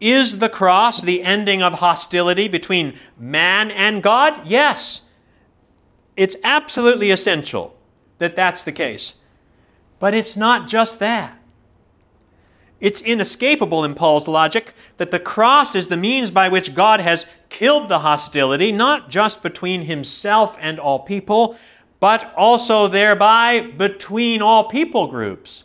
Is 0.00 0.38
the 0.38 0.48
cross 0.48 1.00
the 1.00 1.22
ending 1.22 1.62
of 1.62 1.74
hostility 1.74 2.48
between 2.48 2.98
man 3.18 3.70
and 3.70 4.02
God? 4.02 4.46
Yes. 4.46 5.02
It's 6.16 6.36
absolutely 6.44 7.10
essential 7.10 7.76
that 8.18 8.36
that's 8.36 8.62
the 8.62 8.72
case. 8.72 9.14
But 9.98 10.14
it's 10.14 10.36
not 10.36 10.68
just 10.68 10.98
that. 11.00 11.38
It's 12.80 13.02
inescapable 13.02 13.84
in 13.84 13.94
Paul's 13.94 14.28
logic 14.28 14.72
that 14.98 15.10
the 15.10 15.18
cross 15.18 15.74
is 15.74 15.88
the 15.88 15.96
means 15.96 16.30
by 16.30 16.48
which 16.48 16.74
God 16.74 17.00
has 17.00 17.26
killed 17.48 17.88
the 17.88 18.00
hostility, 18.00 18.70
not 18.70 19.10
just 19.10 19.42
between 19.42 19.82
himself 19.82 20.56
and 20.60 20.78
all 20.78 21.00
people, 21.00 21.56
but 21.98 22.32
also 22.36 22.86
thereby 22.86 23.72
between 23.76 24.40
all 24.40 24.64
people 24.64 25.08
groups. 25.08 25.64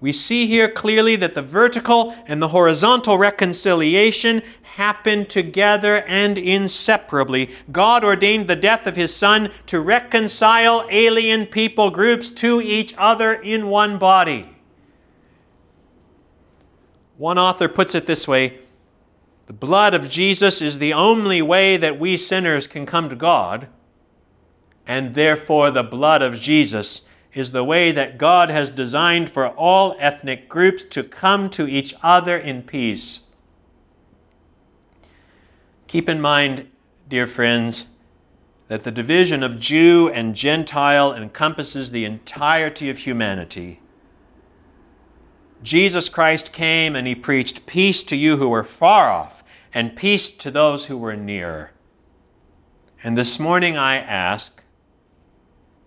We 0.00 0.12
see 0.12 0.46
here 0.46 0.68
clearly 0.68 1.16
that 1.16 1.34
the 1.34 1.42
vertical 1.42 2.14
and 2.28 2.40
the 2.40 2.48
horizontal 2.48 3.18
reconciliation 3.18 4.42
happen 4.62 5.26
together 5.26 6.04
and 6.06 6.38
inseparably. 6.38 7.50
God 7.72 8.04
ordained 8.04 8.46
the 8.46 8.54
death 8.54 8.86
of 8.86 8.94
his 8.94 9.14
Son 9.14 9.50
to 9.66 9.80
reconcile 9.80 10.86
alien 10.88 11.46
people 11.46 11.90
groups 11.90 12.30
to 12.30 12.60
each 12.60 12.94
other 12.96 13.32
in 13.32 13.68
one 13.68 13.98
body. 13.98 14.48
One 17.16 17.38
author 17.38 17.66
puts 17.66 17.96
it 17.96 18.06
this 18.06 18.28
way 18.28 18.58
The 19.46 19.52
blood 19.52 19.94
of 19.94 20.08
Jesus 20.08 20.62
is 20.62 20.78
the 20.78 20.92
only 20.92 21.42
way 21.42 21.76
that 21.76 21.98
we 21.98 22.16
sinners 22.16 22.68
can 22.68 22.86
come 22.86 23.08
to 23.08 23.16
God, 23.16 23.66
and 24.86 25.14
therefore 25.14 25.72
the 25.72 25.82
blood 25.82 26.22
of 26.22 26.36
Jesus 26.36 27.07
is 27.34 27.52
the 27.52 27.64
way 27.64 27.92
that 27.92 28.18
God 28.18 28.50
has 28.50 28.70
designed 28.70 29.30
for 29.30 29.48
all 29.48 29.96
ethnic 29.98 30.48
groups 30.48 30.84
to 30.84 31.02
come 31.02 31.50
to 31.50 31.68
each 31.68 31.94
other 32.02 32.36
in 32.36 32.62
peace. 32.62 33.20
Keep 35.86 36.08
in 36.08 36.20
mind, 36.20 36.68
dear 37.08 37.26
friends, 37.26 37.86
that 38.68 38.82
the 38.82 38.90
division 38.90 39.42
of 39.42 39.58
Jew 39.58 40.10
and 40.12 40.34
Gentile 40.34 41.14
encompasses 41.14 41.90
the 41.90 42.04
entirety 42.04 42.90
of 42.90 42.98
humanity. 42.98 43.80
Jesus 45.62 46.08
Christ 46.08 46.52
came 46.52 46.94
and 46.94 47.06
he 47.06 47.14
preached 47.14 47.66
peace 47.66 48.04
to 48.04 48.16
you 48.16 48.36
who 48.36 48.48
were 48.48 48.64
far 48.64 49.10
off 49.10 49.42
and 49.74 49.96
peace 49.96 50.30
to 50.30 50.50
those 50.50 50.86
who 50.86 50.96
were 50.96 51.16
near. 51.16 51.72
And 53.02 53.16
this 53.16 53.38
morning 53.38 53.76
I 53.76 53.96
ask 53.96 54.62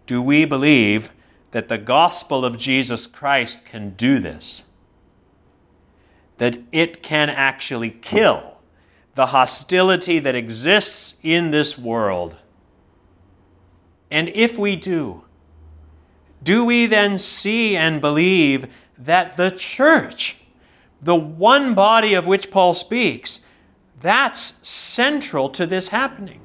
do 0.08 0.22
we 0.22 0.44
believe 0.46 1.14
that 1.52 1.70
the 1.70 1.78
gospel 1.78 2.44
of 2.44 2.58
Jesus 2.58 3.08
Christ 3.08 3.66
can 3.66 3.92
do 3.92 4.20
this? 4.20 4.66
That 6.38 6.58
it 6.72 7.04
can 7.04 7.30
actually 7.30 7.92
kill 7.92 8.52
the 9.16 9.28
hostility 9.28 10.20
that 10.20 10.36
exists 10.36 11.20
in 11.24 11.52
this 11.52 11.78
world? 11.78 12.38
And 14.10 14.30
if 14.30 14.58
we 14.58 14.76
do, 14.76 15.26
do 16.44 16.66
we 16.66 16.86
then 16.86 17.20
see 17.20 17.76
and 17.78 18.02
believe 18.02 18.74
that 18.98 19.38
the 19.38 19.52
church, 19.52 20.38
the 21.02 21.16
one 21.16 21.76
body 21.76 22.14
of 22.14 22.28
which 22.28 22.52
Paul 22.52 22.74
speaks, 22.74 23.42
that's 24.00 24.68
central 24.68 25.50
to 25.50 25.66
this 25.66 25.90
happening? 25.90 26.42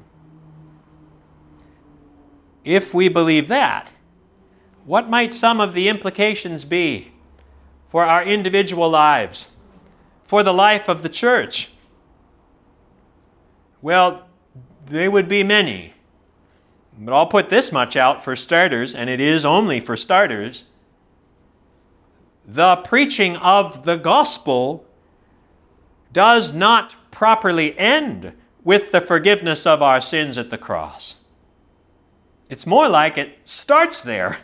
If 2.63 2.93
we 2.93 3.09
believe 3.09 3.47
that, 3.47 3.91
what 4.87 5.09
might 5.09 5.33
some 5.33 5.59
of 5.59 5.73
the 5.73 5.89
implications 5.89 6.63
be 6.63 7.11
for 7.89 8.05
our 8.05 8.23
individual 8.23 8.89
lives, 8.89 9.49
for 10.23 10.43
the 10.43 10.53
life 10.53 10.87
of 10.87 11.03
the 11.03 11.09
church? 11.09 11.69
Well, 13.81 14.27
they 14.85 15.09
would 15.09 15.27
be 15.27 15.43
many. 15.43 15.93
But 16.97 17.13
I'll 17.13 17.27
put 17.27 17.49
this 17.49 17.71
much 17.71 17.97
out 17.97 18.23
for 18.23 18.35
starters, 18.35 18.95
and 18.95 19.09
it 19.09 19.19
is 19.19 19.45
only 19.45 19.81
for 19.81 19.97
starters. 19.97 20.63
The 22.45 22.77
preaching 22.77 23.35
of 23.37 23.83
the 23.83 23.97
gospel 23.97 24.85
does 26.13 26.53
not 26.53 26.95
properly 27.11 27.77
end 27.77 28.35
with 28.63 28.93
the 28.93 29.01
forgiveness 29.01 29.65
of 29.65 29.81
our 29.81 29.99
sins 29.99 30.37
at 30.37 30.49
the 30.49 30.57
cross. 30.57 31.17
It's 32.49 32.65
more 32.65 32.87
like 32.87 33.17
it 33.17 33.39
starts 33.43 34.01
there. 34.01 34.37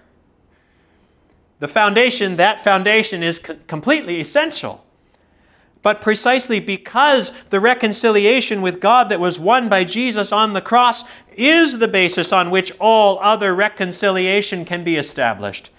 The 1.63 1.69
foundation, 1.69 2.35
that 2.35 2.59
foundation 2.59 3.23
is 3.23 3.39
completely 3.39 4.19
essential. 4.19 4.83
But 5.81 6.01
precisely 6.01 6.59
because 6.59 7.31
the 7.45 7.61
reconciliation 7.61 8.61
with 8.61 8.81
God 8.81 9.07
that 9.07 9.21
was 9.21 9.39
won 9.39 9.69
by 9.69 9.85
Jesus 9.85 10.33
on 10.33 10.51
the 10.51 10.59
cross 10.59 11.05
is 11.37 11.79
the 11.79 11.87
basis 11.87 12.33
on 12.33 12.51
which 12.51 12.73
all 12.81 13.17
other 13.19 13.55
reconciliation 13.55 14.65
can 14.65 14.83
be 14.83 14.97
established. 14.97 15.69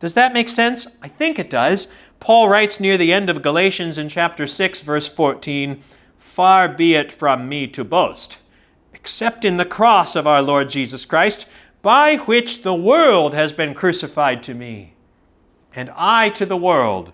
Does 0.00 0.14
that 0.14 0.32
make 0.32 0.48
sense? 0.48 0.98
I 1.02 1.06
think 1.06 1.38
it 1.38 1.50
does. 1.50 1.86
Paul 2.18 2.48
writes 2.48 2.80
near 2.80 2.96
the 2.96 3.12
end 3.12 3.30
of 3.30 3.40
Galatians 3.40 3.96
in 3.96 4.08
chapter 4.08 4.44
6, 4.44 4.82
verse 4.82 5.06
14 5.06 5.80
Far 6.16 6.68
be 6.68 6.96
it 6.96 7.12
from 7.12 7.48
me 7.48 7.68
to 7.68 7.84
boast, 7.84 8.38
except 8.92 9.44
in 9.44 9.56
the 9.56 9.64
cross 9.64 10.16
of 10.16 10.26
our 10.26 10.42
Lord 10.42 10.68
Jesus 10.68 11.04
Christ, 11.04 11.48
by 11.80 12.16
which 12.16 12.62
the 12.62 12.74
world 12.74 13.34
has 13.34 13.52
been 13.52 13.72
crucified 13.72 14.42
to 14.42 14.52
me, 14.52 14.94
and 15.74 15.90
I 15.94 16.30
to 16.30 16.46
the 16.46 16.56
world 16.56 17.12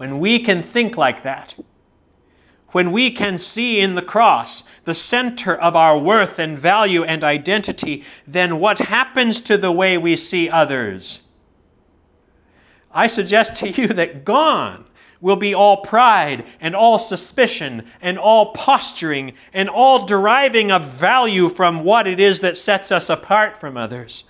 when 0.00 0.18
we 0.18 0.38
can 0.38 0.62
think 0.62 0.96
like 0.96 1.24
that, 1.24 1.58
when 2.68 2.90
we 2.90 3.10
can 3.10 3.36
see 3.36 3.80
in 3.80 3.96
the 3.96 4.00
cross 4.00 4.64
the 4.84 4.94
center 4.94 5.54
of 5.54 5.76
our 5.76 5.98
worth 5.98 6.38
and 6.38 6.58
value 6.58 7.04
and 7.04 7.22
identity, 7.22 8.02
then 8.26 8.58
what 8.58 8.78
happens 8.78 9.42
to 9.42 9.58
the 9.58 9.70
way 9.70 9.98
we 9.98 10.16
see 10.16 10.48
others? 10.48 11.20
I 12.90 13.08
suggest 13.08 13.56
to 13.56 13.68
you 13.68 13.88
that 13.88 14.24
gone 14.24 14.86
will 15.20 15.36
be 15.36 15.52
all 15.52 15.82
pride 15.82 16.46
and 16.62 16.74
all 16.74 16.98
suspicion 16.98 17.84
and 18.00 18.18
all 18.18 18.52
posturing 18.52 19.34
and 19.52 19.68
all 19.68 20.06
deriving 20.06 20.72
of 20.72 20.86
value 20.86 21.50
from 21.50 21.84
what 21.84 22.06
it 22.06 22.18
is 22.18 22.40
that 22.40 22.56
sets 22.56 22.90
us 22.90 23.10
apart 23.10 23.58
from 23.58 23.76
others. 23.76 24.24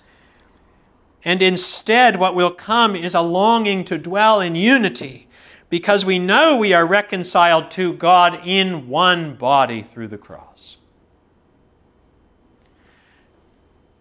And 1.23 1.41
instead, 1.41 2.17
what 2.17 2.35
will 2.35 2.51
come 2.51 2.95
is 2.95 3.13
a 3.13 3.21
longing 3.21 3.83
to 3.85 3.97
dwell 3.97 4.41
in 4.41 4.55
unity 4.55 5.27
because 5.69 6.05
we 6.05 6.19
know 6.19 6.57
we 6.57 6.73
are 6.73 6.85
reconciled 6.85 7.71
to 7.71 7.93
God 7.93 8.41
in 8.45 8.89
one 8.89 9.35
body 9.35 9.81
through 9.81 10.09
the 10.09 10.17
cross. 10.17 10.77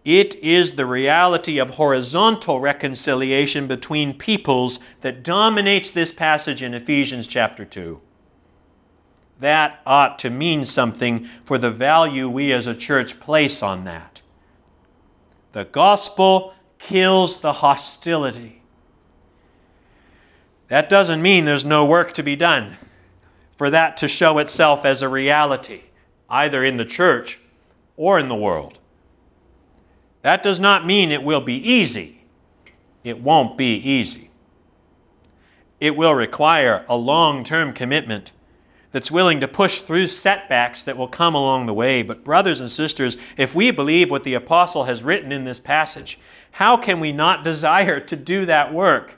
It 0.04 0.34
is 0.36 0.72
the 0.72 0.86
reality 0.86 1.58
of 1.58 1.70
horizontal 1.74 2.58
reconciliation 2.58 3.66
between 3.66 4.16
peoples 4.16 4.80
that 5.02 5.22
dominates 5.22 5.90
this 5.90 6.10
passage 6.10 6.62
in 6.62 6.72
Ephesians 6.72 7.28
chapter 7.28 7.66
2. 7.66 8.00
That 9.40 9.80
ought 9.86 10.18
to 10.20 10.30
mean 10.30 10.64
something 10.64 11.24
for 11.24 11.58
the 11.58 11.70
value 11.70 12.28
we 12.28 12.52
as 12.52 12.66
a 12.66 12.74
church 12.74 13.20
place 13.20 13.62
on 13.62 13.84
that. 13.84 14.22
The 15.52 15.64
gospel 15.64 16.54
kills 16.80 17.40
the 17.40 17.52
hostility 17.52 18.60
that 20.70 20.88
doesn't 20.88 21.20
mean 21.20 21.44
there's 21.44 21.64
no 21.64 21.84
work 21.84 22.12
to 22.12 22.22
be 22.22 22.36
done 22.36 22.76
for 23.56 23.70
that 23.70 23.96
to 23.98 24.08
show 24.08 24.38
itself 24.38 24.84
as 24.84 25.02
a 25.02 25.08
reality, 25.08 25.80
either 26.30 26.64
in 26.64 26.76
the 26.76 26.84
church 26.84 27.40
or 27.96 28.20
in 28.20 28.28
the 28.28 28.36
world. 28.36 28.78
That 30.22 30.44
does 30.44 30.60
not 30.60 30.86
mean 30.86 31.10
it 31.10 31.24
will 31.24 31.40
be 31.40 31.56
easy. 31.56 32.22
It 33.02 33.20
won't 33.20 33.58
be 33.58 33.74
easy. 33.78 34.30
It 35.80 35.96
will 35.96 36.14
require 36.14 36.84
a 36.88 36.96
long 36.96 37.42
term 37.42 37.72
commitment 37.72 38.30
that's 38.92 39.10
willing 39.10 39.40
to 39.40 39.48
push 39.48 39.80
through 39.80 40.06
setbacks 40.06 40.84
that 40.84 40.96
will 40.96 41.08
come 41.08 41.34
along 41.34 41.66
the 41.66 41.74
way. 41.74 42.02
But, 42.02 42.22
brothers 42.22 42.60
and 42.60 42.70
sisters, 42.70 43.16
if 43.36 43.56
we 43.56 43.72
believe 43.72 44.10
what 44.10 44.22
the 44.22 44.34
apostle 44.34 44.84
has 44.84 45.02
written 45.02 45.32
in 45.32 45.42
this 45.42 45.60
passage, 45.60 46.18
how 46.52 46.76
can 46.76 47.00
we 47.00 47.12
not 47.12 47.44
desire 47.44 48.00
to 48.00 48.16
do 48.16 48.46
that 48.46 48.72
work? 48.72 49.16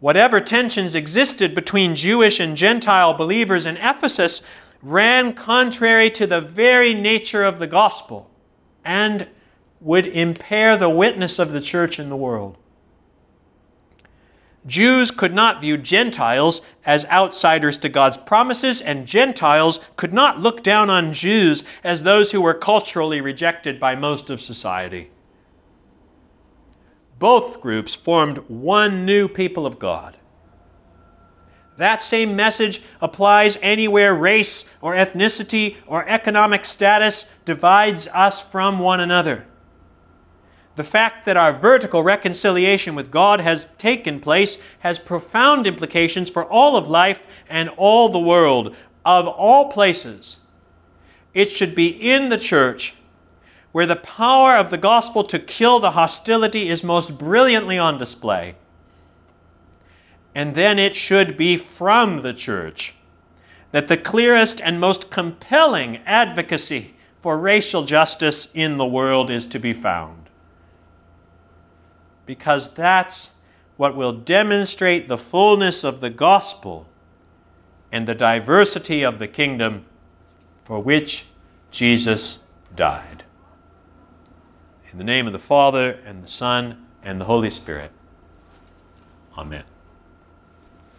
Whatever 0.00 0.40
tensions 0.40 0.94
existed 0.94 1.54
between 1.54 1.94
Jewish 1.94 2.40
and 2.40 2.56
Gentile 2.56 3.12
believers 3.12 3.66
in 3.66 3.76
Ephesus 3.76 4.42
ran 4.82 5.34
contrary 5.34 6.10
to 6.10 6.26
the 6.26 6.40
very 6.40 6.94
nature 6.94 7.44
of 7.44 7.58
the 7.58 7.66
gospel 7.66 8.30
and 8.84 9.28
would 9.80 10.06
impair 10.06 10.76
the 10.76 10.88
witness 10.88 11.38
of 11.38 11.52
the 11.52 11.60
church 11.60 11.98
in 11.98 12.08
the 12.08 12.16
world. 12.16 12.56
Jews 14.70 15.10
could 15.10 15.34
not 15.34 15.60
view 15.60 15.76
Gentiles 15.76 16.62
as 16.86 17.04
outsiders 17.06 17.76
to 17.78 17.88
God's 17.88 18.16
promises, 18.16 18.80
and 18.80 19.06
Gentiles 19.06 19.80
could 19.96 20.12
not 20.12 20.38
look 20.38 20.62
down 20.62 20.88
on 20.88 21.12
Jews 21.12 21.64
as 21.84 22.02
those 22.02 22.32
who 22.32 22.40
were 22.40 22.54
culturally 22.54 23.20
rejected 23.20 23.80
by 23.80 23.96
most 23.96 24.30
of 24.30 24.40
society 24.40 25.10
both 27.20 27.60
groups 27.60 27.94
formed 27.94 28.38
one 28.48 29.04
new 29.04 29.28
people 29.28 29.66
of 29.66 29.78
God. 29.78 30.16
That 31.76 32.02
same 32.02 32.34
message 32.34 32.82
applies 33.00 33.58
anywhere 33.62 34.14
race 34.14 34.64
or 34.80 34.94
ethnicity 34.94 35.76
or 35.86 36.08
economic 36.08 36.64
status 36.64 37.34
divides 37.44 38.06
us 38.08 38.40
from 38.40 38.78
one 38.78 39.00
another. 39.00 39.46
The 40.80 40.84
fact 40.84 41.26
that 41.26 41.36
our 41.36 41.52
vertical 41.52 42.02
reconciliation 42.02 42.94
with 42.94 43.10
God 43.10 43.42
has 43.42 43.68
taken 43.76 44.18
place 44.18 44.56
has 44.78 44.98
profound 44.98 45.66
implications 45.66 46.30
for 46.30 46.42
all 46.42 46.74
of 46.74 46.88
life 46.88 47.44
and 47.50 47.68
all 47.76 48.08
the 48.08 48.18
world, 48.18 48.74
of 49.04 49.28
all 49.28 49.70
places. 49.70 50.38
It 51.34 51.50
should 51.50 51.74
be 51.74 51.88
in 51.88 52.30
the 52.30 52.38
church 52.38 52.94
where 53.72 53.84
the 53.84 53.94
power 53.94 54.56
of 54.56 54.70
the 54.70 54.78
gospel 54.78 55.22
to 55.24 55.38
kill 55.38 55.80
the 55.80 55.90
hostility 55.90 56.70
is 56.70 56.82
most 56.82 57.18
brilliantly 57.18 57.78
on 57.78 57.98
display. 57.98 58.54
And 60.34 60.54
then 60.54 60.78
it 60.78 60.96
should 60.96 61.36
be 61.36 61.58
from 61.58 62.22
the 62.22 62.32
church 62.32 62.94
that 63.72 63.88
the 63.88 63.98
clearest 63.98 64.62
and 64.62 64.80
most 64.80 65.10
compelling 65.10 65.98
advocacy 66.06 66.94
for 67.20 67.38
racial 67.38 67.84
justice 67.84 68.48
in 68.54 68.78
the 68.78 68.86
world 68.86 69.28
is 69.28 69.44
to 69.44 69.58
be 69.58 69.74
found. 69.74 70.19
Because 72.26 72.70
that's 72.70 73.32
what 73.76 73.96
will 73.96 74.12
demonstrate 74.12 75.08
the 75.08 75.18
fullness 75.18 75.84
of 75.84 76.00
the 76.00 76.10
gospel 76.10 76.86
and 77.90 78.06
the 78.06 78.14
diversity 78.14 79.02
of 79.02 79.18
the 79.18 79.28
kingdom 79.28 79.84
for 80.64 80.80
which 80.80 81.26
Jesus 81.70 82.38
died. 82.74 83.24
In 84.92 84.98
the 84.98 85.04
name 85.04 85.26
of 85.26 85.32
the 85.32 85.38
Father, 85.38 86.00
and 86.04 86.22
the 86.22 86.28
Son, 86.28 86.86
and 87.02 87.20
the 87.20 87.24
Holy 87.24 87.50
Spirit. 87.50 87.92
Amen. 89.38 89.64